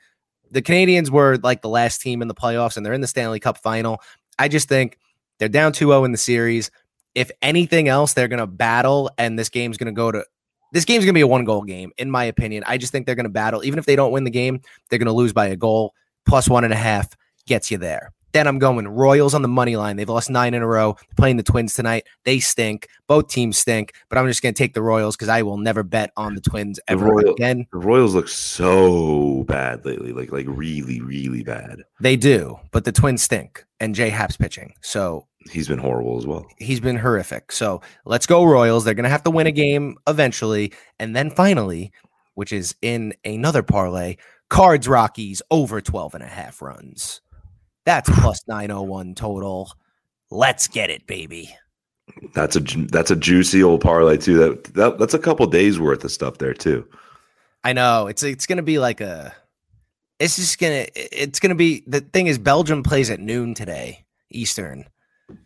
The 0.49 0.61
Canadiens 0.61 1.09
were 1.09 1.37
like 1.43 1.61
the 1.61 1.69
last 1.69 2.01
team 2.01 2.21
in 2.21 2.27
the 2.27 2.35
playoffs 2.35 2.75
and 2.75 2.85
they're 2.85 2.93
in 2.93 3.01
the 3.01 3.07
Stanley 3.07 3.39
Cup 3.39 3.59
final. 3.59 4.01
I 4.39 4.47
just 4.47 4.67
think 4.67 4.97
they're 5.37 5.49
down 5.49 5.73
2-0 5.73 6.05
in 6.05 6.11
the 6.11 6.17
series. 6.17 6.71
If 7.15 7.29
anything 7.43 7.87
else, 7.87 8.13
they're 8.13 8.27
going 8.27 8.39
to 8.39 8.47
battle 8.47 9.11
and 9.19 9.37
this 9.37 9.49
game's 9.49 9.77
going 9.77 9.93
to 9.93 9.95
go 9.95 10.11
to 10.11 10.25
this 10.73 10.85
game's 10.85 11.05
going 11.05 11.13
to 11.13 11.17
be 11.17 11.21
a 11.21 11.27
one 11.27 11.45
goal 11.45 11.61
game, 11.61 11.91
in 11.97 12.11
my 12.11 12.25
opinion. 12.25 12.63
I 12.65 12.77
just 12.77 12.91
think 12.91 13.05
they're 13.05 13.15
going 13.15 13.25
to 13.25 13.29
battle. 13.29 13.63
Even 13.63 13.79
if 13.79 13.85
they 13.85 13.95
don't 13.95 14.11
win 14.11 14.23
the 14.23 14.31
game, 14.31 14.59
they're 14.89 14.99
going 14.99 15.05
to 15.05 15.13
lose 15.13 15.31
by 15.31 15.45
a 15.45 15.55
goal. 15.55 15.93
Plus 16.25 16.49
one 16.49 16.63
and 16.63 16.73
a 16.73 16.77
half 16.77 17.15
gets 17.45 17.69
you 17.69 17.77
there. 17.77 18.11
Then 18.33 18.47
I'm 18.47 18.59
going 18.59 18.87
Royals 18.87 19.33
on 19.33 19.41
the 19.43 19.47
money 19.47 19.75
line. 19.75 19.95
They've 19.95 20.09
lost 20.09 20.29
nine 20.29 20.53
in 20.53 20.61
a 20.61 20.67
row. 20.67 20.95
Playing 21.17 21.37
the 21.37 21.43
Twins 21.43 21.73
tonight. 21.75 22.05
They 22.25 22.39
stink. 22.39 22.87
Both 23.07 23.27
teams 23.29 23.57
stink. 23.57 23.93
But 24.09 24.17
I'm 24.17 24.27
just 24.27 24.41
going 24.41 24.53
to 24.53 24.57
take 24.57 24.73
the 24.73 24.81
Royals 24.81 25.15
because 25.15 25.29
I 25.29 25.43
will 25.43 25.57
never 25.57 25.83
bet 25.83 26.11
on 26.17 26.33
the 26.35 26.41
Twins 26.41 26.79
ever 26.87 27.05
Royal- 27.05 27.33
again. 27.33 27.67
the 27.71 27.77
Royals 27.77 28.15
look 28.15 28.27
so 28.27 29.43
bad 29.47 29.85
lately. 29.85 30.13
Like, 30.13 30.31
like 30.31 30.45
really, 30.49 30.99
really 31.01 31.43
bad. 31.43 31.83
They 31.99 32.15
do, 32.15 32.59
but 32.71 32.85
the 32.85 32.91
Twins 32.91 33.21
stink. 33.21 33.63
And 33.79 33.93
J.A. 33.93 34.09
Happ's 34.11 34.37
pitching. 34.37 34.73
So 34.81 35.27
He's 35.51 35.67
been 35.67 35.77
horrible 35.79 36.17
as 36.17 36.25
well. 36.25 36.45
he's 36.57 36.79
been 36.79 36.95
horrific. 36.97 37.51
So 37.51 37.81
let's 38.05 38.25
go 38.25 38.45
Royals. 38.45 38.85
They're 38.85 38.93
going 38.93 39.03
to 39.03 39.09
have 39.09 39.23
to 39.23 39.29
win 39.29 39.45
a 39.45 39.51
game 39.51 39.97
eventually. 40.07 40.71
And 40.99 41.13
then 41.15 41.29
finally, 41.31 41.91
which 42.35 42.53
is 42.53 42.75
in 42.81 43.13
another 43.25 43.61
parlay, 43.61 44.15
Cards 44.49 44.87
Rockies 44.87 45.41
over 45.51 45.81
12 45.81 46.15
and 46.15 46.23
a 46.23 46.27
half 46.27 46.61
runs. 46.61 47.19
That's 47.85 48.09
plus 48.19 48.41
901 48.47 49.15
total. 49.15 49.71
Let's 50.29 50.67
get 50.67 50.89
it, 50.89 51.05
baby. 51.05 51.55
That's 52.33 52.55
a 52.55 52.59
that's 52.59 53.11
a 53.11 53.15
juicy 53.15 53.63
old 53.63 53.81
parlay 53.81 54.17
too. 54.17 54.37
That, 54.37 54.63
that 54.75 54.99
that's 54.99 55.13
a 55.13 55.19
couple 55.19 55.45
days 55.47 55.79
worth 55.79 56.03
of 56.03 56.11
stuff 56.11 56.37
there 56.37 56.53
too. 56.53 56.87
I 57.63 57.73
know. 57.73 58.07
It's 58.07 58.23
it's 58.23 58.45
going 58.45 58.57
to 58.57 58.63
be 58.63 58.79
like 58.79 59.01
a 59.01 59.33
it's 60.19 60.35
just 60.35 60.59
going 60.59 60.85
to 60.85 61.21
it's 61.21 61.39
going 61.39 61.49
to 61.49 61.55
be 61.55 61.83
the 61.87 62.01
thing 62.01 62.27
is 62.27 62.37
Belgium 62.37 62.83
plays 62.83 63.09
at 63.09 63.19
noon 63.19 63.53
today, 63.53 64.05
Eastern. 64.29 64.85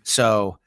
So 0.03 0.57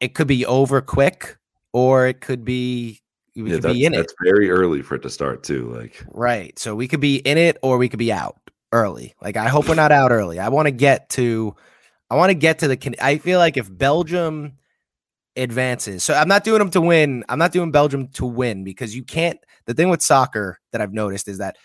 it 0.00 0.14
could 0.14 0.28
be 0.28 0.44
over 0.46 0.80
quick 0.80 1.36
or 1.72 2.06
it 2.06 2.20
could 2.20 2.44
be 2.44 3.00
we 3.36 3.50
yeah, 3.50 3.60
could 3.60 3.72
be 3.72 3.84
in 3.84 3.94
it. 3.94 3.98
that's 3.98 4.14
very 4.24 4.50
early 4.50 4.82
for 4.82 4.96
it 4.96 5.02
to 5.02 5.10
start 5.10 5.44
too. 5.44 5.72
Like, 5.72 6.04
Right. 6.08 6.58
So 6.58 6.74
we 6.74 6.88
could 6.88 7.00
be 7.00 7.16
in 7.18 7.38
it 7.38 7.56
or 7.62 7.78
we 7.78 7.88
could 7.88 7.98
be 7.98 8.12
out 8.12 8.36
early. 8.72 9.14
Like 9.20 9.36
I 9.36 9.48
hope 9.48 9.68
we're 9.68 9.74
not 9.74 9.92
out 9.92 10.10
early. 10.10 10.38
I 10.38 10.48
want 10.48 10.66
to 10.66 10.72
get 10.72 11.08
to 11.10 11.54
I 12.10 12.16
want 12.16 12.30
to 12.30 12.34
get 12.34 12.60
to 12.60 12.68
the. 12.68 12.76
Can- 12.76 12.94
I 13.00 13.18
feel 13.18 13.38
like 13.38 13.56
if 13.56 13.68
Belgium 13.76 14.54
advances, 15.36 16.02
so 16.02 16.14
I'm 16.14 16.28
not 16.28 16.44
doing 16.44 16.58
them 16.58 16.70
to 16.70 16.80
win. 16.80 17.24
I'm 17.28 17.38
not 17.38 17.52
doing 17.52 17.70
Belgium 17.70 18.08
to 18.14 18.26
win 18.26 18.64
because 18.64 18.94
you 18.94 19.02
can't. 19.02 19.38
The 19.66 19.74
thing 19.74 19.90
with 19.90 20.02
soccer 20.02 20.58
that 20.72 20.80
I've 20.80 20.94
noticed 20.94 21.28
is 21.28 21.38
that 21.38 21.56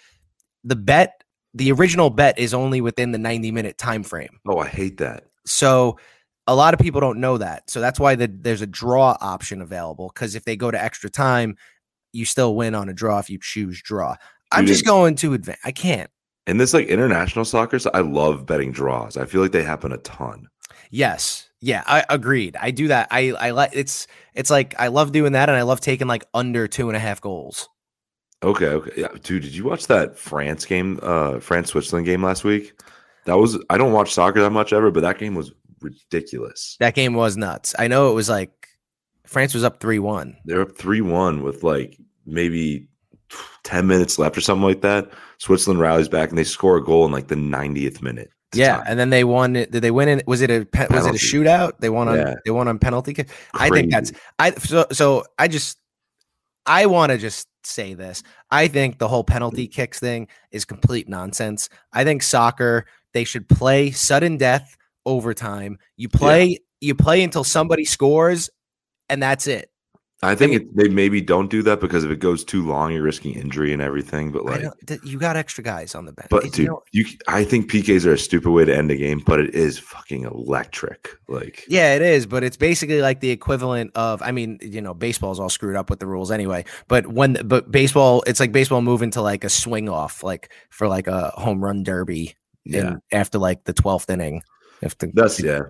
the 0.63 0.75
bet, 0.75 1.23
the 1.53 1.71
original 1.71 2.09
bet, 2.09 2.37
is 2.37 2.53
only 2.53 2.81
within 2.81 3.11
the 3.11 3.17
90 3.17 3.51
minute 3.51 3.77
time 3.77 4.03
frame. 4.03 4.39
Oh, 4.45 4.59
I 4.59 4.67
hate 4.67 4.97
that. 4.97 5.25
So 5.45 5.97
a 6.45 6.55
lot 6.55 6.73
of 6.73 6.79
people 6.79 6.99
don't 6.99 7.19
know 7.19 7.37
that. 7.37 7.69
So 7.69 7.79
that's 7.79 7.99
why 7.99 8.15
the, 8.15 8.27
there's 8.27 8.61
a 8.61 8.67
draw 8.67 9.15
option 9.21 9.61
available. 9.61 10.11
Because 10.13 10.35
if 10.35 10.43
they 10.43 10.57
go 10.57 10.71
to 10.71 10.81
extra 10.81 11.09
time, 11.09 11.55
you 12.11 12.25
still 12.25 12.55
win 12.55 12.75
on 12.75 12.89
a 12.89 12.93
draw 12.93 13.19
if 13.19 13.29
you 13.29 13.39
choose 13.41 13.81
draw. 13.81 14.15
I'm 14.51 14.67
just 14.67 14.85
going 14.85 15.15
to 15.15 15.33
advance. 15.33 15.59
I 15.63 15.71
can't. 15.71 16.11
And 16.45 16.59
this 16.59 16.73
like 16.73 16.87
international 16.87 17.45
soccer, 17.45 17.79
so 17.79 17.89
I 17.93 18.01
love 18.01 18.45
betting 18.45 18.71
draws. 18.71 19.17
I 19.17 19.25
feel 19.25 19.41
like 19.41 19.51
they 19.51 19.63
happen 19.63 19.91
a 19.91 19.97
ton. 19.97 20.47
Yes. 20.91 21.49
Yeah, 21.61 21.83
I 21.87 22.03
agreed. 22.09 22.57
I 22.59 22.71
do 22.71 22.89
that. 22.89 23.07
I 23.09 23.31
I 23.31 23.51
like 23.51 23.71
it's 23.73 24.07
it's 24.33 24.49
like 24.49 24.75
I 24.77 24.87
love 24.87 25.13
doing 25.13 25.31
that 25.31 25.47
and 25.47 25.57
I 25.57 25.61
love 25.61 25.79
taking 25.79 26.07
like 26.07 26.25
under 26.33 26.67
two 26.67 26.89
and 26.89 26.97
a 26.97 26.99
half 26.99 27.21
goals. 27.21 27.69
Okay, 28.43 28.67
okay. 28.67 28.91
Yeah, 28.97 29.07
dude, 29.21 29.43
did 29.43 29.55
you 29.55 29.63
watch 29.63 29.87
that 29.87 30.17
France 30.17 30.65
game, 30.65 30.99
uh 31.01 31.39
France 31.39 31.69
Switzerland 31.69 32.05
game 32.05 32.21
last 32.21 32.43
week? 32.43 32.73
That 33.25 33.37
was 33.37 33.57
I 33.69 33.77
don't 33.77 33.93
watch 33.93 34.13
soccer 34.13 34.41
that 34.41 34.49
much 34.49 34.73
ever, 34.73 34.91
but 34.91 34.99
that 35.03 35.17
game 35.17 35.35
was 35.35 35.53
ridiculous. 35.79 36.75
That 36.81 36.95
game 36.95 37.13
was 37.13 37.37
nuts. 37.37 37.73
I 37.79 37.87
know 37.87 38.11
it 38.11 38.13
was 38.13 38.27
like 38.27 38.67
France 39.25 39.53
was 39.53 39.63
up 39.63 39.79
three 39.79 39.99
one. 39.99 40.35
They're 40.43 40.61
up 40.61 40.73
3-1 40.73 41.43
with 41.43 41.63
like 41.63 41.97
maybe 42.25 42.87
10 43.63 43.87
minutes 43.87 44.19
left 44.19 44.37
or 44.37 44.41
something 44.41 44.63
like 44.63 44.81
that. 44.81 45.11
Switzerland 45.37 45.79
rallies 45.79 46.09
back 46.09 46.29
and 46.29 46.37
they 46.37 46.43
score 46.43 46.77
a 46.77 46.83
goal 46.83 47.05
in 47.05 47.11
like 47.11 47.27
the 47.27 47.35
90th 47.35 48.01
minute. 48.01 48.31
Yeah, 48.53 48.77
tie. 48.77 48.83
and 48.87 48.99
then 48.99 49.09
they 49.09 49.23
won. 49.23 49.55
it. 49.55 49.71
Did 49.71 49.81
they 49.81 49.91
win? 49.91 50.07
It 50.09 50.27
was 50.27 50.41
it 50.41 50.51
a 50.51 50.67
was 50.89 51.05
it 51.05 51.15
a 51.15 51.17
shootout? 51.17 51.79
They 51.79 51.89
won 51.89 52.07
on 52.07 52.17
Yeah. 52.17 52.35
they 52.45 52.51
won 52.51 52.67
on 52.67 52.79
penalty. 52.79 53.13
kick? 53.13 53.29
I 53.53 53.69
think 53.69 53.91
that's 53.91 54.11
I 54.37 54.51
so 54.51 54.85
so 54.91 55.25
I 55.39 55.47
just 55.47 55.79
I 56.65 56.85
want 56.85 57.11
to 57.11 57.17
just 57.17 57.47
say 57.63 57.93
this. 57.93 58.23
I 58.51 58.67
think 58.67 58.99
the 58.99 59.07
whole 59.07 59.23
penalty 59.23 59.67
mm. 59.67 59.71
kicks 59.71 59.99
thing 59.99 60.27
is 60.51 60.65
complete 60.65 61.09
nonsense. 61.09 61.69
I 61.91 62.03
think 62.03 62.21
soccer 62.21 62.85
they 63.13 63.23
should 63.23 63.47
play 63.49 63.91
sudden 63.91 64.37
death 64.37 64.77
overtime. 65.05 65.77
You 65.97 66.09
play 66.09 66.59
you 66.79 66.95
play 66.95 67.23
until 67.23 67.43
somebody 67.43 67.85
scores 67.85 68.49
and 69.09 69.21
that's 69.21 69.47
it. 69.47 69.71
I 70.23 70.35
think 70.35 70.53
it, 70.53 70.75
they 70.75 70.87
maybe 70.87 71.21
don't 71.21 71.49
do 71.49 71.61
that 71.63 71.79
because 71.79 72.03
if 72.03 72.11
it 72.11 72.19
goes 72.19 72.43
too 72.43 72.65
long, 72.65 72.91
you're 72.91 73.03
risking 73.03 73.35
injury 73.35 73.73
and 73.73 73.81
everything. 73.81 74.31
But 74.31 74.45
like, 74.45 74.63
you 75.03 75.17
got 75.17 75.35
extra 75.35 75.63
guys 75.63 75.95
on 75.95 76.05
the 76.05 76.13
bench. 76.13 76.29
but 76.29 76.45
It's 76.45 76.55
dude, 76.55 76.67
no- 76.67 76.83
you, 76.91 77.05
I 77.27 77.43
think 77.43 77.71
PKs 77.71 78.05
are 78.05 78.13
a 78.13 78.17
stupid 78.17 78.51
way 78.51 78.65
to 78.65 78.75
end 78.75 78.91
a 78.91 78.95
game, 78.95 79.21
but 79.25 79.39
it 79.39 79.53
is 79.53 79.79
fucking 79.79 80.23
electric. 80.23 81.09
Like, 81.27 81.65
Yeah, 81.67 81.95
it 81.95 82.01
is, 82.01 82.25
but 82.25 82.43
it's 82.43 82.57
basically 82.57 83.01
like 83.01 83.19
the 83.19 83.31
equivalent 83.31 83.91
of 83.95 84.21
I 84.21 84.31
mean, 84.31 84.59
you 84.61 84.81
know, 84.81 84.93
baseball's 84.93 85.39
all 85.39 85.49
screwed 85.49 85.75
up 85.75 85.89
with 85.89 85.99
the 85.99 86.07
rules 86.07 86.31
anyway. 86.31 86.65
But 86.87 87.07
when 87.07 87.37
but 87.45 87.71
baseball, 87.71 88.23
it's 88.25 88.39
like 88.39 88.51
baseball 88.51 88.81
moving 88.81 89.11
to 89.11 89.21
like 89.21 89.43
a 89.43 89.49
swing 89.49 89.89
off, 89.89 90.23
like 90.23 90.51
for 90.69 90.87
like 90.87 91.07
a 91.07 91.29
home 91.31 91.63
run 91.63 91.83
derby 91.83 92.35
yeah, 92.65 92.79
in 92.79 93.01
after 93.11 93.37
like 93.37 93.65
the 93.65 93.73
twelfth 93.73 94.09
inning. 94.09 94.43
If 94.81 94.97
the, 94.97 95.11
that's 95.13 95.41
yeah. 95.41 95.63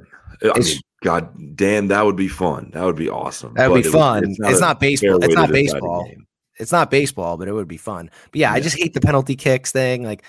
I 0.43 0.59
mean, 0.59 0.79
God 1.03 1.57
damn, 1.57 1.89
that 1.89 2.05
would 2.05 2.15
be 2.15 2.29
fun. 2.29 2.71
That 2.73 2.85
would 2.85 2.95
be 2.95 3.09
awesome. 3.09 3.53
That 3.55 3.69
would 3.69 3.83
be 3.83 3.89
it 3.89 3.91
fun. 3.91 4.23
It's 4.25 4.39
a 4.39 4.61
not 4.61 4.79
baseball. 4.79 5.21
It's 5.21 5.35
not 5.35 5.51
baseball. 5.51 6.09
it's 6.57 6.71
not 6.71 6.89
baseball, 6.89 7.35
but 7.35 7.49
it 7.49 7.51
would 7.51 7.67
be 7.67 7.75
fun. 7.77 8.09
But 8.31 8.39
yeah, 8.39 8.53
I 8.53 8.61
just 8.61 8.77
hate 8.77 8.93
the 8.93 9.01
penalty 9.01 9.35
kicks 9.35 9.73
thing. 9.73 10.03
Like 10.03 10.23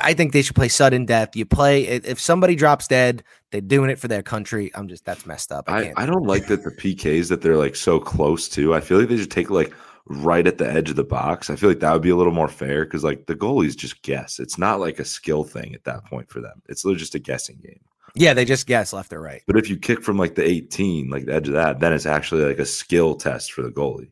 I 0.00 0.14
think 0.14 0.32
they 0.32 0.42
should 0.42 0.54
play 0.54 0.68
sudden 0.68 1.06
death. 1.06 1.34
You 1.34 1.44
play 1.44 1.86
if 1.86 2.20
somebody 2.20 2.54
drops 2.54 2.86
dead, 2.86 3.24
they're 3.50 3.60
doing 3.60 3.90
it 3.90 3.98
for 3.98 4.06
their 4.06 4.22
country. 4.22 4.70
I'm 4.76 4.86
just 4.86 5.04
that's 5.04 5.26
messed 5.26 5.50
up. 5.50 5.68
I 5.68 5.88
I. 5.88 5.92
I 5.96 6.06
don't 6.06 6.26
like 6.26 6.46
that 6.46 6.62
the 6.62 6.70
PKs 6.70 7.28
that 7.28 7.42
they're 7.42 7.56
like 7.56 7.74
so 7.74 7.98
close 7.98 8.48
to. 8.50 8.74
I 8.74 8.80
feel 8.80 9.00
like 9.00 9.08
they 9.08 9.16
should 9.16 9.30
take 9.32 9.50
like 9.50 9.74
right 10.06 10.46
at 10.46 10.58
the 10.58 10.70
edge 10.70 10.88
of 10.88 10.94
the 10.94 11.02
box. 11.02 11.50
I 11.50 11.56
feel 11.56 11.68
like 11.68 11.80
that 11.80 11.92
would 11.92 12.02
be 12.02 12.10
a 12.10 12.16
little 12.16 12.32
more 12.32 12.46
fair 12.46 12.84
because 12.84 13.02
like 13.02 13.26
the 13.26 13.34
goalies 13.34 13.76
just 13.76 14.02
guess. 14.02 14.38
It's 14.38 14.56
not 14.56 14.78
like 14.78 15.00
a 15.00 15.04
skill 15.04 15.42
thing 15.42 15.74
at 15.74 15.82
that 15.82 16.04
point 16.04 16.30
for 16.30 16.40
them. 16.40 16.62
It's 16.68 16.82
just 16.82 17.16
a 17.16 17.18
guessing 17.18 17.58
game. 17.60 17.80
Yeah, 18.16 18.34
they 18.34 18.44
just 18.44 18.66
guess 18.66 18.92
left 18.92 19.12
or 19.12 19.20
right. 19.20 19.42
But 19.46 19.56
if 19.56 19.68
you 19.70 19.76
kick 19.76 20.02
from 20.02 20.16
like 20.16 20.34
the 20.34 20.44
18, 20.44 21.08
like 21.08 21.26
the 21.26 21.34
edge 21.34 21.48
of 21.48 21.54
that, 21.54 21.80
then 21.80 21.92
it's 21.92 22.06
actually 22.06 22.44
like 22.44 22.58
a 22.58 22.66
skill 22.66 23.14
test 23.14 23.52
for 23.52 23.62
the 23.62 23.70
goalie. 23.70 24.10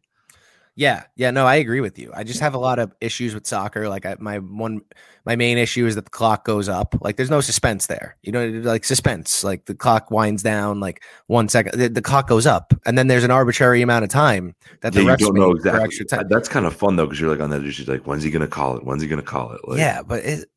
Yeah, 0.77 1.05
yeah, 1.15 1.31
no, 1.31 1.47
I 1.47 1.55
agree 1.57 1.81
with 1.81 2.01
you. 2.01 2.11
I 2.13 2.25
just 2.25 2.41
have 2.41 2.55
a 2.55 2.59
lot 2.59 2.81
of 2.81 2.93
issues 3.01 3.33
with 3.33 3.47
soccer. 3.47 3.89
Like 3.89 4.05
I, 4.05 4.17
my 4.19 4.41
one, 4.41 4.81
my 5.25 5.37
main 5.37 5.57
issue 5.57 5.87
is 5.87 5.95
that 5.95 6.07
the 6.07 6.11
clock 6.11 6.45
goes 6.45 6.69
up. 6.69 6.97
Like 7.01 7.15
there's 7.17 7.31
no 7.31 7.41
suspense 7.41 7.87
there. 7.87 8.17
You 8.23 8.33
know, 8.33 8.49
like 8.49 8.85
suspense. 8.85 9.45
Like 9.45 9.67
the 9.67 9.75
clock 9.77 10.11
winds 10.11 10.43
down. 10.43 10.81
Like 10.81 11.05
one 11.29 11.49
second, 11.49 11.79
the, 11.79 11.89
the 11.89 12.03
clock 12.03 12.27
goes 12.27 12.45
up, 12.45 12.75
and 12.87 12.99
then 12.99 13.07
there's 13.07 13.23
an 13.23 13.31
arbitrary 13.31 13.83
amount 13.83 14.03
of 14.03 14.11
time 14.11 14.57
that 14.81 14.93
the 14.95 15.05
Yeah, 15.05 15.11
you 15.11 15.17
refs 15.17 15.19
don't 15.21 15.35
make 15.35 15.41
know 15.43 15.51
for 15.53 15.57
exactly. 15.59 15.85
extra 15.85 16.07
time. 16.07 16.27
That's 16.29 16.49
kind 16.49 16.67
of 16.67 16.75
fun 16.75 16.97
though, 16.97 17.07
because 17.07 17.21
you're 17.21 17.31
like 17.31 17.41
on 17.41 17.51
that 17.51 17.65
issue, 17.65 17.85
like 17.89 18.05
when's 18.05 18.25
he 18.25 18.33
gonna 18.33 18.49
call 18.49 18.77
it? 18.77 18.85
When's 18.85 19.01
he 19.01 19.07
gonna 19.07 19.23
call 19.23 19.53
it? 19.53 19.61
Like, 19.69 19.79
yeah, 19.79 20.03
but 20.03 20.25
it, 20.25 20.49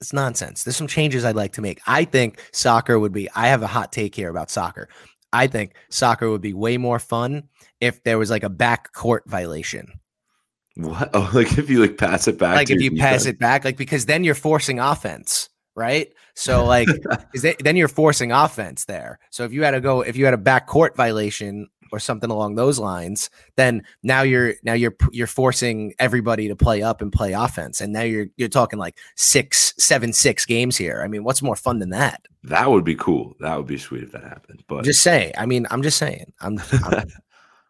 it's 0.00 0.12
nonsense. 0.12 0.64
There's 0.64 0.76
some 0.76 0.86
changes 0.86 1.24
I'd 1.24 1.36
like 1.36 1.52
to 1.54 1.62
make. 1.62 1.80
I 1.86 2.04
think 2.04 2.42
soccer 2.52 2.98
would 2.98 3.12
be. 3.12 3.28
I 3.34 3.48
have 3.48 3.62
a 3.62 3.66
hot 3.66 3.92
take 3.92 4.14
here 4.14 4.28
about 4.28 4.50
soccer. 4.50 4.88
I 5.32 5.46
think 5.46 5.74
soccer 5.90 6.30
would 6.30 6.40
be 6.40 6.54
way 6.54 6.76
more 6.76 6.98
fun 6.98 7.48
if 7.80 8.02
there 8.02 8.18
was 8.18 8.30
like 8.30 8.42
a 8.42 8.48
back 8.48 8.92
court 8.92 9.24
violation. 9.26 10.00
What? 10.76 11.10
Oh, 11.14 11.30
like 11.32 11.56
if 11.56 11.70
you 11.70 11.80
like 11.80 11.96
pass 11.96 12.28
it 12.28 12.38
back, 12.38 12.56
like 12.56 12.70
if 12.70 12.80
you 12.80 12.96
pass 12.96 13.24
it 13.26 13.38
back, 13.38 13.64
like 13.64 13.76
because 13.76 14.06
then 14.06 14.24
you're 14.24 14.34
forcing 14.34 14.78
offense, 14.78 15.48
right? 15.74 16.08
So 16.34 16.64
like, 16.66 16.88
is 17.34 17.42
that, 17.42 17.56
then 17.60 17.76
you're 17.76 17.88
forcing 17.88 18.30
offense 18.30 18.84
there. 18.84 19.18
So 19.30 19.44
if 19.44 19.52
you 19.52 19.64
had 19.64 19.70
to 19.70 19.80
go, 19.80 20.02
if 20.02 20.16
you 20.16 20.26
had 20.26 20.34
a 20.34 20.38
back 20.38 20.66
court 20.66 20.94
violation 20.94 21.68
or 21.92 21.98
something 21.98 22.30
along 22.30 22.54
those 22.54 22.78
lines, 22.78 23.30
then 23.56 23.82
now 24.02 24.22
you're 24.22 24.54
now 24.62 24.72
you're 24.72 24.96
you're 25.12 25.26
forcing 25.26 25.94
everybody 25.98 26.48
to 26.48 26.56
play 26.56 26.82
up 26.82 27.00
and 27.00 27.12
play 27.12 27.32
offense, 27.32 27.80
and 27.80 27.92
now 27.92 28.02
you're 28.02 28.26
you're 28.36 28.48
talking 28.48 28.78
like 28.78 28.98
six, 29.16 29.74
seven, 29.78 30.12
six 30.12 30.46
games 30.46 30.76
here. 30.76 31.02
I 31.04 31.08
mean, 31.08 31.24
what's 31.24 31.42
more 31.42 31.56
fun 31.56 31.78
than 31.78 31.90
that? 31.90 32.26
that 32.46 32.70
would 32.70 32.84
be 32.84 32.94
cool. 32.94 33.34
That 33.40 33.56
would 33.56 33.66
be 33.66 33.78
sweet 33.78 34.04
if 34.04 34.12
that 34.12 34.22
happened. 34.22 34.62
But 34.68 34.84
Just 34.84 35.02
say. 35.02 35.32
I 35.36 35.46
mean, 35.46 35.66
I'm 35.70 35.82
just 35.82 35.98
saying. 35.98 36.32
I'm 36.40 36.60
I'm 36.84 37.10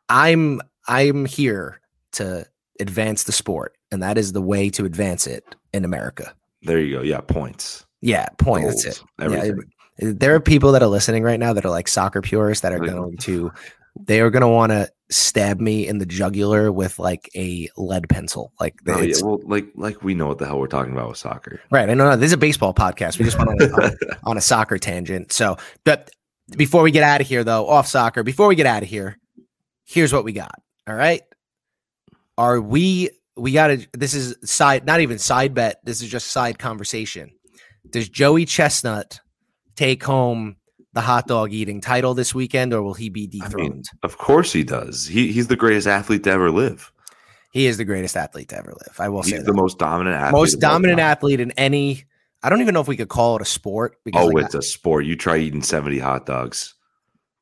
I'm, 0.09 0.61
I'm 0.87 1.25
here 1.25 1.81
to 2.13 2.47
advance 2.79 3.25
the 3.25 3.33
sport, 3.33 3.77
and 3.91 4.03
that 4.03 4.19
is 4.19 4.33
the 4.33 4.43
way 4.43 4.71
to 4.71 4.85
advance 4.85 5.27
it 5.27 5.45
in 5.73 5.85
America. 5.85 6.33
there 6.63 6.79
you 6.79 6.97
go. 6.97 7.03
Yeah, 7.03 7.21
points. 7.21 7.87
Yeah, 8.03 8.29
point. 8.39 8.67
That's 8.67 8.85
it. 8.85 9.03
Everything. 9.19 9.57
Yeah, 9.99 10.13
there 10.15 10.35
are 10.35 10.41
people 10.41 10.73
that 10.73 10.83
are 10.83 10.89
listening 10.89 11.23
right 11.23 11.41
now 11.41 11.55
that 11.55 11.65
are 11.65 11.71
like 11.71 11.89
soccer 11.89 12.21
purists 12.21 12.61
that 12.61 12.73
are 12.73 12.79
going 12.79 13.17
to 13.17 13.51
they 13.99 14.21
are 14.21 14.31
going 14.31 14.43
to 14.43 14.49
want 14.49 14.73
to 14.73 14.91
stab 15.11 15.61
me 15.61 15.87
in 15.87 15.99
the 15.99 16.07
jugular 16.07 16.73
with 16.73 16.99
like 16.99 17.31
a 17.35 17.69
lead 17.77 18.09
pencil. 18.09 18.53
Like 18.61 18.75
Oh, 18.89 19.01
yeah, 19.01 19.15
well, 19.23 19.41
like 19.45 19.67
like 19.77 20.03
we 20.03 20.15
know 20.15 20.27
what 20.27 20.39
the 20.39 20.47
hell 20.47 20.59
we're 20.59 20.67
talking 20.67 20.93
about 20.93 21.09
with 21.09 21.19
soccer. 21.19 21.61
right. 21.71 21.89
I 21.89 21.95
know 21.95 22.11
no, 22.11 22.17
this 22.17 22.29
is 22.29 22.33
a 22.33 22.39
baseball 22.39 22.75
podcast. 22.75 23.19
We 23.19 23.25
just 23.25 23.39
went 23.39 23.51
on 23.51 23.61
a, 23.61 23.73
on, 23.73 23.85
a, 23.85 24.17
on 24.25 24.37
a 24.37 24.41
soccer 24.41 24.79
tangent. 24.79 25.33
So, 25.33 25.57
but 25.85 26.11
before 26.57 26.83
we 26.83 26.91
get 26.91 27.03
out 27.03 27.21
of 27.21 27.27
here, 27.27 27.45
though, 27.45 27.69
off 27.69 27.87
soccer. 27.87 28.23
Before 28.23 28.47
we 28.49 28.55
get 28.55 28.67
out 28.67 28.83
of 28.83 28.89
here, 28.89 29.19
here's 29.85 30.13
what 30.13 30.25
we 30.25 30.33
got. 30.33 30.61
All 30.89 30.95
right, 30.95 31.23
are 32.39 32.61
we? 32.61 33.11
We 33.37 33.53
got 33.53 33.69
to. 33.69 33.87
This 33.93 34.15
is 34.15 34.37
side, 34.45 34.87
not 34.87 35.01
even 35.01 35.19
side 35.19 35.55
bet. 35.55 35.81
This 35.85 36.03
is 36.03 36.09
just 36.09 36.29
side 36.29 36.59
conversation. 36.59 37.33
Does 37.91 38.09
Joey 38.09 38.45
Chestnut 38.45 39.21
take 39.77 40.03
home 40.03 40.57
the 40.97 41.03
hot 41.03 41.27
dog 41.29 41.53
eating 41.53 41.81
title 41.81 42.15
this 42.15 42.35
weekend, 42.35 42.73
or 42.75 42.83
will 42.83 42.95
he 42.95 43.09
be 43.09 43.31
I 43.41 43.45
dethroned? 43.47 43.71
mean, 43.75 43.83
of 44.03 44.19
course 44.19 44.53
he 44.53 44.65
does. 44.65 45.07
He 45.07 45.31
he's 45.31 45.47
the 45.47 45.55
greatest 45.57 45.87
athlete 45.87 46.25
to 46.25 46.31
ever 46.31 46.51
live. 46.51 46.91
he 47.53 47.67
is 47.67 47.77
the 47.77 47.85
greatest 47.85 48.17
athlete 48.17 48.49
to 48.49 48.59
ever 48.59 48.73
live. 48.73 48.97
I 48.99 49.09
will 49.09 49.23
say 49.23 49.37
He's 49.37 49.41
that. 49.45 49.47
the 49.53 49.57
most 49.57 49.79
dominant 49.79 50.17
athlete. 50.17 50.33
most 50.41 50.55
dominant 50.61 50.99
athlete 50.99 51.39
in 51.41 51.53
any. 51.53 52.05
I 52.43 52.49
don't 52.51 52.61
even 52.61 52.75
know 52.75 52.81
if 52.81 52.89
we 52.89 52.97
could 52.97 53.09
call 53.09 53.37
it 53.37 53.43
a 53.43 53.47
sport 53.47 53.99
because 54.05 54.25
Oh, 54.25 54.29
like, 54.29 54.47
it's 54.47 54.55
a 54.55 54.63
sport. 54.63 55.05
You 55.05 55.17
try 55.17 55.37
eating 55.39 55.63
70 55.63 55.99
hot 55.99 56.27
dogs. 56.27 56.75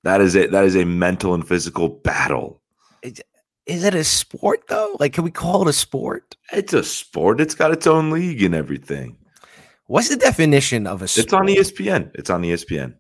That 0.03 0.21
is 0.21 0.35
it. 0.35 0.51
That 0.53 0.65
is 0.65 0.77
a 0.77 0.85
mental 0.85 1.33
and 1.35 1.47
physical 1.47 1.89
battle. 1.89 2.61
is 3.03 3.85
it 3.85 3.95
a 3.95 4.05
sport 4.05 4.65
though? 4.69 4.97
Like, 5.01 5.13
can 5.13 5.25
we 5.25 5.31
call 5.31 5.63
it 5.63 5.69
a 5.69 5.73
sport? 5.73 6.37
It's 6.53 6.73
a 6.75 6.83
sport. 6.85 7.41
It's 7.41 7.55
got 7.55 7.71
its 7.73 7.87
own 7.87 8.11
league 8.11 8.43
and 8.43 8.55
everything. 8.55 9.17
What's 9.87 10.09
the 10.09 10.17
definition 10.17 10.87
of 10.87 11.03
a 11.03 11.09
sport? 11.09 11.25
It's 11.25 11.33
on 11.33 11.47
ESPN. 11.47 12.11
It's 12.15 12.31
on 12.31 12.43
ESPN. 12.43 12.95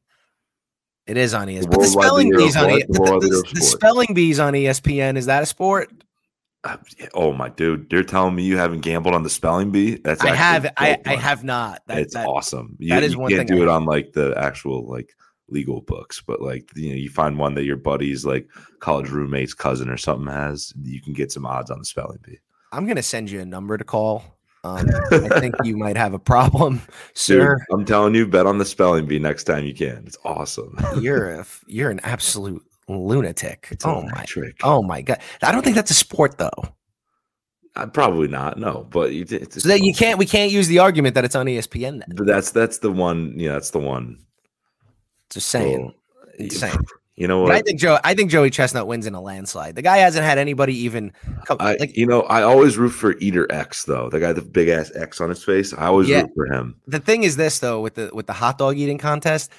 It 1.07 1.17
is 1.17 1.35
on 1.35 1.49
ESPN. 1.49 1.61
The 1.63 1.69
But 1.69 1.81
the 1.81 1.87
spelling 1.87 2.31
bees 2.35 2.57
on 2.57 2.71
what? 2.71 2.81
E- 2.81 2.85
The 2.89 3.51
the, 3.55 3.61
spelling 3.61 4.15
bees 4.15 4.41
on 4.41 4.55
ESPN. 4.55 5.17
Is 5.17 5.27
that 5.27 5.43
a 5.43 5.47
sport? 5.47 5.91
Uh, 6.65 6.79
oh 7.13 7.33
my 7.35 7.51
dude, 7.51 7.87
you're 7.93 8.03
telling 8.03 8.35
me 8.35 8.43
you 8.43 8.57
haven't 8.57 8.81
gambled 8.81 9.15
on 9.15 9.23
the 9.23 9.29
spelling 9.29 9.71
bee? 9.71 9.97
That's 9.97 10.23
I 10.23 10.35
have. 10.35 10.73
I, 10.79 10.99
I 11.05 11.17
have 11.17 11.45
not. 11.45 11.83
That, 11.89 11.99
it's 11.99 12.15
that- 12.15 12.27
awesome. 12.27 12.77
You, 12.79 12.91
that 12.91 13.03
is 13.03 13.13
you 13.13 13.19
one 13.19 13.31
can't 13.31 13.47
thing 13.47 13.59
do 13.59 13.63
I 13.63 13.67
it 13.67 13.69
on 13.69 13.85
like 13.85 14.15
the 14.15 14.33
actual 14.39 14.87
like 14.89 15.15
legal 15.51 15.83
books, 15.83 16.23
but 16.27 16.41
like 16.41 16.71
you 16.75 16.89
know, 16.91 16.97
you 16.97 17.11
find 17.11 17.39
one 17.39 17.53
that 17.57 17.65
your 17.65 17.77
buddy's 17.77 18.25
like 18.25 18.49
college 18.81 19.11
roommate's 19.11 19.53
cousin 19.53 19.91
or 19.91 19.99
something 19.99 20.27
has. 20.33 20.73
You 20.83 21.03
can 21.03 21.13
get 21.13 21.31
some 21.31 21.45
odds 21.45 21.71
on 21.71 21.79
the 21.81 21.85
spelling 21.85 22.19
bee. 22.23 22.39
I'm 22.73 22.87
gonna 22.87 23.03
send 23.03 23.31
you 23.31 23.41
a 23.41 23.45
number 23.47 23.77
to 23.77 23.85
call 23.85 24.34
Um, 24.65 24.89
I 25.11 25.41
think 25.41 25.55
you 25.63 25.77
might 25.77 25.97
have 25.97 26.15
a 26.15 26.19
problem, 26.19 26.81
sir. 27.15 27.57
Dude, 27.57 27.67
I'm 27.71 27.85
telling 27.85 28.15
you, 28.15 28.27
bet 28.27 28.47
on 28.47 28.57
the 28.57 28.65
spelling 28.65 29.05
bee 29.05 29.19
next 29.19 29.45
time 29.45 29.67
you 29.67 29.75
can. 29.75 30.05
It's 30.07 30.17
awesome. 30.25 30.79
you're 31.01 31.35
a, 31.35 31.47
you're 31.67 31.91
an 31.91 32.01
absolute 32.03 32.65
lunatic. 32.89 33.69
It's 33.71 33.85
oh 33.85 34.03
my, 34.03 34.25
trick. 34.25 34.57
oh 34.65 34.83
my 34.83 35.03
god! 35.03 35.21
I 35.43 35.53
don't 35.53 35.63
think 35.63 35.77
that's 35.77 35.91
a 35.91 35.95
sport 35.95 36.39
though. 36.39 36.51
Uh, 37.77 37.87
probably 37.87 38.29
not. 38.29 38.59
No, 38.59 38.87
but 38.91 39.13
you, 39.13 39.27
it's, 39.29 39.63
So 39.63 39.69
that 39.69 39.83
you 39.83 39.93
can't 39.93 40.19
we 40.19 40.27
can't 40.27 40.51
use 40.51 40.67
the 40.67 40.79
argument 40.79 41.15
that 41.17 41.25
it's 41.25 41.35
on 41.35 41.45
ESPN. 41.45 42.01
Then. 42.01 42.15
But 42.17 42.27
that's 42.27 42.51
that's 42.51 42.79
the 42.79 42.91
one. 42.91 43.39
Yeah, 43.39 43.53
that's 43.53 43.71
the 43.71 43.81
one. 43.81 44.19
Just 45.29 45.49
saying. 45.49 45.93
Oh, 45.93 46.47
Just 46.47 46.65
you- 47.17 47.29
know 47.29 47.45
But 47.47 47.53
I 47.55 47.61
think 47.63 47.79
Joe. 47.81 47.99
I 48.05 48.15
think 48.15 48.31
Joey 48.31 48.51
Chestnut 48.51 48.87
wins 48.87 49.07
in 49.07 49.15
a 49.15 49.21
landslide. 49.21 49.77
The 49.77 49.83
guy 49.83 49.99
hasn't 49.99 50.25
had 50.25 50.39
anybody 50.39 50.77
even 50.81 51.13
come. 51.47 51.57
I, 51.61 51.77
like 51.77 51.97
you 51.97 52.07
know, 52.07 52.23
I 52.23 52.43
always 52.43 52.77
root 52.77 52.91
for 52.91 53.17
Eater 53.19 53.47
X 53.51 53.85
though. 53.85 54.09
The 54.11 54.21
guy 54.21 54.29
with 54.33 54.37
the 54.37 54.43
big 54.51 54.69
ass 54.69 54.91
X 54.95 55.21
on 55.21 55.29
his 55.29 55.43
face. 55.45 55.73
I 55.73 55.87
always 55.87 56.09
Yeah. 56.09 56.23
root 56.23 56.31
for 56.35 56.47
him. 56.47 56.77
the 56.87 56.99
thing 57.01 57.23
is 57.25 57.37
this 57.37 57.59
though 57.61 57.81
with 57.81 57.95
the 57.95 58.11
with 58.13 58.27
the 58.27 58.33
hot 58.33 58.59
dog 58.59 58.77
eating 58.77 58.99
contest, 58.99 59.51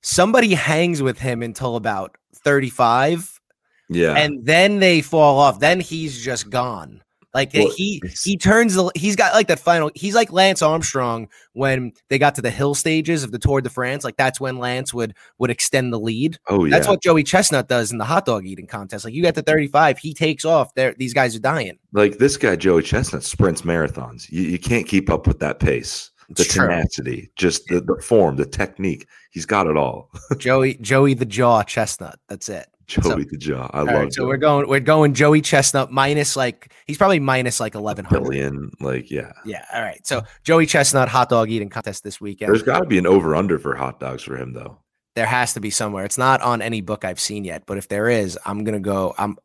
somebody 0.00 0.54
hangs 0.54 1.02
with 1.02 1.18
him 1.18 1.42
until 1.42 1.76
about 1.76 2.16
thirty 2.44 2.70
five, 2.70 3.40
Yeah. 3.88 4.14
and 4.14 4.44
then 4.44 4.78
they 4.80 5.00
fall 5.00 5.38
off. 5.38 5.60
Then 5.60 5.80
he's 5.80 6.22
just 6.24 6.50
gone. 6.50 7.02
Like 7.34 7.52
Well, 7.54 7.72
he 7.76 8.02
he 8.22 8.36
turns 8.36 8.74
the 8.74 8.90
he's 8.94 9.16
got 9.16 9.32
like 9.32 9.48
that 9.48 9.58
final. 9.58 9.90
He's 9.94 10.14
like 10.14 10.30
Lance 10.32 10.60
Armstrong 10.60 11.28
when 11.54 11.92
they 12.08 12.18
got 12.18 12.34
to 12.34 12.42
the 12.42 12.50
hill 12.50 12.74
stages 12.74 13.24
of 13.24 13.32
the 13.32 13.38
Tour 13.38 13.60
de 13.60 13.70
France. 13.70 14.04
Like 14.04 14.16
that's 14.16 14.40
when 14.40 14.58
Lance 14.58 14.92
would 14.92 15.14
would 15.38 15.50
extend 15.50 15.92
the 15.92 16.00
lead. 16.00 16.38
oh 16.48 16.64
yeah. 16.64 16.70
That's 16.76 16.88
what 16.88 17.02
Joey 17.02 17.22
Chestnut 17.22 17.68
does 17.68 17.90
in 17.90 17.98
the 17.98 18.04
hot 18.04 18.26
dog 18.26 18.44
eating 18.44 18.66
contest. 18.66 19.04
Like 19.04 19.14
you 19.14 19.22
get 19.22 19.34
to 19.36 19.42
35, 19.42 19.98
he 19.98 20.12
takes 20.12 20.44
off. 20.44 20.74
There, 20.74 20.94
these 20.98 21.14
guys 21.14 21.34
are 21.34 21.40
dying. 21.40 21.78
like 21.92 22.18
this 22.18 22.36
guy 22.36 22.56
Joey 22.56 22.82
Chestnut 22.82 23.22
sprints 23.24 23.62
marathons. 23.62 24.30
You, 24.30 24.42
you 24.42 24.58
can't 24.58 24.86
keep 24.86 25.08
up 25.08 25.26
with 25.26 25.38
that 25.40 25.58
pace. 25.58 26.10
The 26.28 26.42
It's 26.42 26.54
true. 26.54 26.66
tenacity, 26.68 27.30
just 27.36 27.66
the, 27.66 27.80
the 27.80 28.00
form, 28.00 28.36
the 28.36 28.46
technique. 28.46 29.06
He's 29.32 29.44
got 29.44 29.66
it 29.66 29.76
all. 29.76 30.10
Joey, 30.38 30.74
Joey 30.74 31.14
the 31.14 31.26
Jaw 31.26 31.62
Chestnut. 31.62 32.18
That's 32.28 32.48
it. 32.48 32.66
Joey 32.86 33.02
So- 33.02 33.16
the 33.18 33.36
jaw. 33.38 33.70
I 33.72 33.78
love 33.82 33.88
right, 33.88 34.12
so 34.12 34.22
Joey. 34.22 34.26
we're 34.28 34.36
going, 34.36 34.68
we're 34.68 34.80
going 34.80 35.14
Joey 35.14 35.40
Chestnut 35.40 35.90
minus 35.90 36.36
like 36.36 36.72
he's 36.86 36.98
probably 36.98 37.20
minus 37.20 37.60
like 37.60 37.74
1100. 37.74 38.70
Like, 38.80 39.10
yeah. 39.10 39.32
Yeah. 39.44 39.64
All 39.72 39.82
right. 39.82 40.04
So 40.06 40.22
Joey 40.44 40.66
Chestnut 40.66 41.08
hot 41.08 41.28
dog 41.28 41.50
eating 41.50 41.68
contest 41.68 42.04
this 42.04 42.20
weekend. 42.20 42.50
There's 42.50 42.62
got 42.62 42.80
to 42.80 42.86
be 42.86 42.98
an 42.98 43.06
over 43.06 43.34
under 43.36 43.58
for 43.58 43.74
hot 43.74 44.00
dogs 44.00 44.22
for 44.22 44.36
him 44.36 44.52
though. 44.52 44.78
there 45.14 45.26
has 45.26 45.52
to 45.54 45.60
be 45.60 45.70
somewhere. 45.70 46.04
It's 46.04 46.18
not 46.18 46.40
on 46.42 46.62
any 46.62 46.80
book 46.80 47.04
I've 47.04 47.20
seen 47.20 47.44
yet, 47.44 47.64
but 47.66 47.78
if 47.78 47.88
there 47.88 48.08
is, 48.08 48.38
I'm 48.46 48.64
gonna 48.64 48.80
go. 48.80 49.14
I'm. 49.18 49.36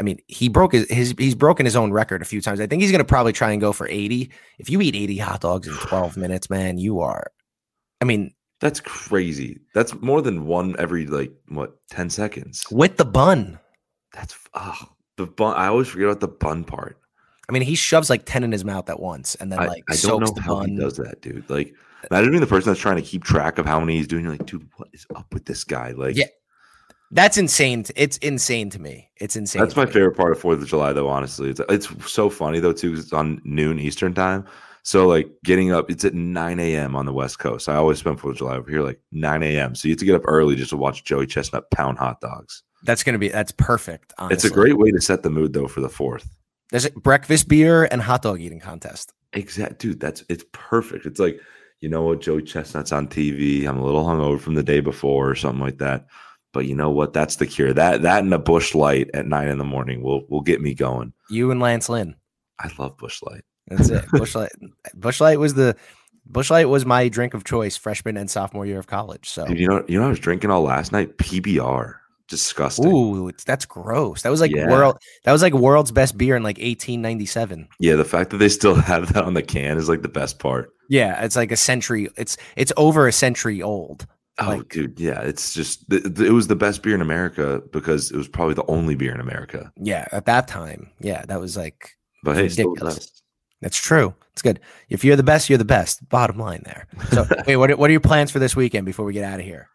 I 0.00 0.04
mean, 0.04 0.20
he 0.28 0.48
broke 0.48 0.72
his, 0.74 0.88
his 0.88 1.12
he's 1.18 1.34
broken 1.34 1.66
his 1.66 1.74
own 1.74 1.90
record 1.90 2.22
a 2.22 2.24
few 2.24 2.40
times. 2.40 2.60
I 2.60 2.68
think 2.68 2.82
he's 2.82 2.92
gonna 2.92 3.02
probably 3.04 3.32
try 3.32 3.50
and 3.50 3.60
go 3.60 3.72
for 3.72 3.88
80. 3.88 4.30
If 4.60 4.70
you 4.70 4.80
eat 4.80 4.94
80 4.94 5.18
hot 5.18 5.40
dogs 5.40 5.66
in 5.66 5.74
12 5.74 6.16
minutes, 6.16 6.48
man, 6.48 6.78
you 6.78 7.00
are. 7.00 7.32
I 8.00 8.04
mean, 8.04 8.32
That's 8.60 8.80
crazy. 8.80 9.60
That's 9.74 9.94
more 10.00 10.20
than 10.20 10.46
one 10.46 10.74
every 10.78 11.06
like 11.06 11.32
what 11.48 11.76
ten 11.90 12.10
seconds. 12.10 12.64
with 12.70 12.96
the 12.96 13.04
bun. 13.04 13.58
That's 14.12 14.36
oh, 14.54 14.74
the 15.16 15.26
bun. 15.26 15.54
I 15.56 15.66
always 15.68 15.88
forget 15.88 16.08
about 16.08 16.20
the 16.20 16.28
bun 16.28 16.64
part. 16.64 16.98
I 17.48 17.52
mean, 17.52 17.62
he 17.62 17.74
shoves 17.74 18.10
like 18.10 18.26
10 18.26 18.44
in 18.44 18.52
his 18.52 18.64
mouth 18.64 18.90
at 18.90 19.00
once 19.00 19.34
and 19.36 19.50
then 19.50 19.58
I, 19.60 19.66
like 19.68 19.84
I 19.88 19.92
don't 19.92 19.98
soaks 19.98 20.30
know 20.30 20.34
the 20.34 20.42
how 20.42 20.54
bun. 20.56 20.70
he 20.70 20.76
does 20.76 20.96
that, 20.98 21.22
dude. 21.22 21.48
Like, 21.48 21.74
imagine 22.10 22.30
being 22.30 22.42
the 22.42 22.46
person 22.46 22.70
that's 22.70 22.80
trying 22.80 22.96
to 22.96 23.02
keep 23.02 23.24
track 23.24 23.58
of 23.58 23.64
how 23.64 23.80
many 23.80 23.96
he's 23.96 24.06
doing. 24.06 24.24
You're 24.24 24.32
like, 24.32 24.44
dude, 24.44 24.68
what 24.76 24.88
is 24.92 25.06
up 25.16 25.32
with 25.32 25.46
this 25.46 25.64
guy? 25.64 25.92
Like, 25.92 26.14
Yeah, 26.14 26.26
That's 27.10 27.38
insane. 27.38 27.86
It's 27.96 28.18
insane 28.18 28.68
to 28.70 28.78
me. 28.78 29.08
It's 29.16 29.34
insane. 29.34 29.62
that's 29.62 29.76
my 29.76 29.86
me. 29.86 29.92
favorite 29.92 30.16
part 30.16 30.32
of 30.32 30.38
Fourth 30.38 30.60
of 30.60 30.68
July, 30.68 30.92
though. 30.92 31.08
Honestly, 31.08 31.48
it's 31.48 31.60
it's 31.70 31.88
so 32.10 32.28
funny 32.28 32.60
though 32.60 32.72
too. 32.74 32.92
it's 32.94 33.12
on 33.14 33.40
noon 33.44 33.78
Eastern 33.78 34.12
time. 34.12 34.44
So 34.82 35.06
like 35.06 35.30
getting 35.44 35.72
up, 35.72 35.90
it's 35.90 36.04
at 36.04 36.14
9 36.14 36.60
a.m. 36.60 36.96
on 36.96 37.06
the 37.06 37.12
West 37.12 37.38
Coast. 37.38 37.68
I 37.68 37.74
always 37.76 37.98
spend 37.98 38.20
Fourth 38.20 38.32
of 38.32 38.38
July 38.38 38.56
over 38.56 38.70
here 38.70 38.82
like 38.82 39.00
9 39.12 39.42
a.m. 39.42 39.74
So 39.74 39.88
you 39.88 39.92
have 39.92 39.98
to 39.98 40.04
get 40.04 40.14
up 40.14 40.22
early 40.24 40.56
just 40.56 40.70
to 40.70 40.76
watch 40.76 41.04
Joey 41.04 41.26
Chestnut 41.26 41.70
pound 41.70 41.98
hot 41.98 42.20
dogs. 42.20 42.62
That's 42.84 43.02
gonna 43.02 43.18
be 43.18 43.28
that's 43.28 43.52
perfect. 43.52 44.12
Honestly. 44.18 44.34
It's 44.34 44.44
a 44.44 44.50
great 44.50 44.78
way 44.78 44.90
to 44.90 45.00
set 45.00 45.22
the 45.22 45.30
mood 45.30 45.52
though 45.52 45.68
for 45.68 45.80
the 45.80 45.88
fourth. 45.88 46.36
There's 46.70 46.84
a 46.84 46.90
breakfast 46.92 47.48
beer 47.48 47.84
and 47.84 48.00
hot 48.00 48.22
dog 48.22 48.40
eating 48.40 48.60
contest. 48.60 49.12
Exact, 49.32 49.80
dude. 49.80 50.00
That's 50.00 50.24
it's 50.28 50.44
perfect. 50.52 51.06
It's 51.06 51.18
like 51.18 51.40
you 51.80 51.88
know 51.88 52.02
what, 52.02 52.20
Joey 52.20 52.42
Chestnut's 52.42 52.92
on 52.92 53.08
TV. 53.08 53.66
I'm 53.66 53.78
a 53.78 53.84
little 53.84 54.04
hungover 54.04 54.40
from 54.40 54.54
the 54.54 54.62
day 54.62 54.80
before 54.80 55.30
or 55.30 55.34
something 55.34 55.60
like 55.60 55.78
that. 55.78 56.06
But 56.52 56.66
you 56.66 56.74
know 56.74 56.90
what? 56.90 57.12
That's 57.12 57.36
the 57.36 57.46
cure. 57.46 57.72
That 57.72 58.02
that 58.02 58.22
and 58.22 58.32
a 58.32 58.38
Busch 58.38 58.74
Light 58.74 59.10
at 59.14 59.26
nine 59.26 59.48
in 59.48 59.58
the 59.58 59.64
morning 59.64 60.02
will 60.02 60.24
will 60.28 60.40
get 60.40 60.60
me 60.60 60.74
going. 60.74 61.12
You 61.30 61.50
and 61.50 61.60
Lance 61.60 61.88
Lynn. 61.88 62.16
I 62.58 62.70
love 62.78 62.96
Busch 62.96 63.22
Light. 63.22 63.44
That's 63.70 63.88
it. 63.90 64.04
Busch 64.12 64.34
Light. 64.34 64.50
Bushlight 64.96 65.38
was 65.38 65.54
the 65.54 65.76
Busch 66.26 66.50
Light 66.50 66.68
was 66.68 66.84
my 66.84 67.08
drink 67.08 67.34
of 67.34 67.44
choice 67.44 67.76
freshman 67.76 68.16
and 68.16 68.30
sophomore 68.30 68.66
year 68.66 68.78
of 68.78 68.86
college. 68.86 69.28
So 69.30 69.46
Dude, 69.46 69.58
you 69.58 69.68
know, 69.68 69.84
you 69.88 69.98
know, 69.98 70.06
I 70.06 70.10
was 70.10 70.18
drinking 70.20 70.50
all 70.50 70.62
last 70.62 70.92
night. 70.92 71.16
PBR, 71.18 71.94
disgusting. 72.28 72.86
ooh, 72.92 73.30
that's 73.46 73.64
gross. 73.64 74.22
That 74.22 74.30
was 74.30 74.40
like 74.40 74.50
Yeah. 74.54 74.68
world. 74.70 74.98
That 75.24 75.32
was 75.32 75.42
like 75.42 75.54
world's 75.54 75.90
best 75.92 76.18
beer 76.18 76.36
in 76.36 76.42
like 76.42 76.58
1897. 76.58 77.68
Yeah, 77.80 77.94
the 77.96 78.04
fact 78.04 78.30
that 78.30 78.38
they 78.38 78.48
still 78.48 78.74
have 78.92 79.12
that 79.14 79.24
on 79.24 79.34
the 79.34 79.42
can 79.42 79.78
is 79.78 79.88
like 79.88 80.02
the 80.02 80.08
best 80.08 80.38
part. 80.38 80.70
Yeah, 80.90 81.22
it's 81.24 81.36
like 81.36 81.52
a 81.52 81.56
century. 81.56 82.08
It's 82.16 82.36
it's 82.56 82.72
over 82.76 83.06
a 83.06 83.12
century 83.12 83.62
old. 83.62 84.06
Oh, 84.40 84.48
Like- 84.58 84.68
dude, 84.68 85.00
yeah, 85.00 85.20
it's 85.22 85.52
just 85.52 85.88
th- 85.90 86.02
th- 86.02 86.20
it 86.28 86.32
was 86.32 86.46
the 86.46 86.54
best 86.56 86.82
beer 86.82 86.94
in 86.94 87.00
America 87.00 87.60
because 87.72 88.10
it 88.12 88.16
was 88.16 88.28
probably 88.28 88.54
the 88.54 88.64
only 88.68 88.94
beer 88.94 89.12
in 89.12 89.20
America. 89.20 89.72
Yeah, 89.76 90.06
at 90.12 90.26
that 90.26 90.46
time. 90.46 90.90
Yeah, 91.00 91.24
that 91.26 91.40
was 91.40 91.56
like 91.56 91.96
But 92.22 92.36
hey, 92.36 92.42
Ridiculous. 92.44 93.10
That's 93.60 93.76
true. 93.76 94.14
It's 94.32 94.42
good. 94.42 94.60
If 94.88 95.04
you're 95.04 95.16
the 95.16 95.22
best, 95.22 95.48
you're 95.48 95.58
the 95.58 95.64
best. 95.64 96.08
Bottom 96.08 96.38
line 96.38 96.62
there. 96.64 96.86
So 97.10 97.26
wait, 97.46 97.56
what 97.56 97.70
are, 97.70 97.76
what 97.76 97.90
are 97.90 97.92
your 97.92 98.00
plans 98.00 98.30
for 98.30 98.38
this 98.38 98.54
weekend 98.54 98.86
before 98.86 99.04
we 99.04 99.12
get 99.12 99.24
out 99.24 99.40
of 99.40 99.46
here? 99.46 99.68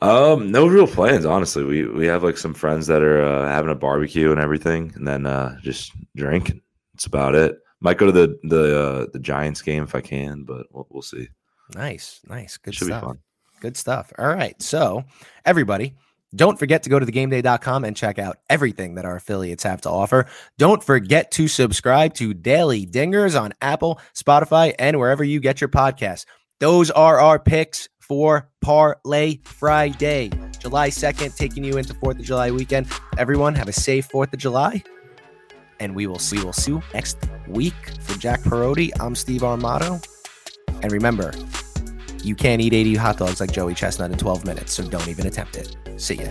Um, 0.00 0.50
no 0.50 0.66
real 0.66 0.86
plans, 0.86 1.26
honestly. 1.26 1.64
We 1.64 1.86
we 1.86 2.06
have 2.06 2.22
like 2.22 2.38
some 2.38 2.54
friends 2.54 2.86
that 2.86 3.02
are 3.02 3.22
uh, 3.22 3.48
having 3.48 3.70
a 3.70 3.74
barbecue 3.74 4.30
and 4.30 4.40
everything, 4.40 4.92
and 4.94 5.06
then 5.06 5.26
uh, 5.26 5.58
just 5.60 5.92
drinking. 6.16 6.62
That's 6.94 7.06
about 7.06 7.34
it. 7.34 7.58
Might 7.80 7.98
go 7.98 8.06
to 8.06 8.12
the 8.12 8.38
the 8.44 8.80
uh, 8.80 9.06
the 9.12 9.18
Giants 9.18 9.60
game 9.60 9.82
if 9.82 9.94
I 9.94 10.00
can, 10.00 10.44
but 10.44 10.66
we'll, 10.70 10.86
we'll 10.90 11.02
see. 11.02 11.28
Nice, 11.74 12.20
nice, 12.28 12.56
good 12.56 12.74
Should 12.74 12.86
stuff. 12.86 13.02
be 13.02 13.06
fun. 13.08 13.18
Good 13.60 13.76
stuff. 13.76 14.12
All 14.18 14.28
right. 14.28 14.60
So, 14.62 15.04
everybody, 15.44 15.94
don't 16.34 16.58
forget 16.58 16.82
to 16.82 16.90
go 16.90 16.98
to 16.98 17.06
thegameday.com 17.06 17.84
and 17.84 17.96
check 17.96 18.18
out 18.18 18.36
everything 18.50 18.94
that 18.96 19.04
our 19.04 19.16
affiliates 19.16 19.62
have 19.62 19.80
to 19.82 19.90
offer. 19.90 20.26
Don't 20.58 20.84
forget 20.84 21.30
to 21.32 21.48
subscribe 21.48 22.14
to 22.14 22.34
Daily 22.34 22.86
Dingers 22.86 23.40
on 23.40 23.54
Apple, 23.62 24.00
Spotify, 24.14 24.74
and 24.78 24.98
wherever 24.98 25.24
you 25.24 25.40
get 25.40 25.60
your 25.60 25.68
podcasts. 25.68 26.26
Those 26.60 26.90
are 26.90 27.20
our 27.20 27.38
picks 27.38 27.88
for 28.00 28.50
Parlay 28.60 29.38
Friday, 29.44 30.30
July 30.58 30.90
2nd, 30.90 31.36
taking 31.36 31.62
you 31.62 31.76
into 31.76 31.94
4th 31.94 32.18
of 32.18 32.24
July 32.24 32.50
weekend. 32.50 32.88
Everyone, 33.16 33.54
have 33.54 33.68
a 33.68 33.72
safe 33.72 34.08
4th 34.08 34.32
of 34.32 34.38
July. 34.38 34.82
And 35.80 35.94
we 35.94 36.06
will 36.06 36.18
see, 36.18 36.38
we 36.38 36.44
will 36.44 36.52
see 36.52 36.72
you 36.72 36.82
next 36.92 37.18
week. 37.46 37.74
For 38.00 38.18
Jack 38.18 38.40
Perotti, 38.40 38.90
I'm 38.98 39.14
Steve 39.14 39.42
Armato. 39.42 40.04
And 40.82 40.90
remember, 40.90 41.32
you 42.28 42.34
can't 42.34 42.60
eat 42.60 42.74
80 42.74 42.94
hot 42.94 43.16
dogs 43.16 43.40
like 43.40 43.50
Joey 43.50 43.74
Chestnut 43.74 44.12
in 44.12 44.18
12 44.18 44.44
minutes, 44.44 44.74
so 44.74 44.86
don't 44.86 45.08
even 45.08 45.26
attempt 45.26 45.56
it. 45.56 45.74
See 45.96 46.16
ya. 46.16 46.30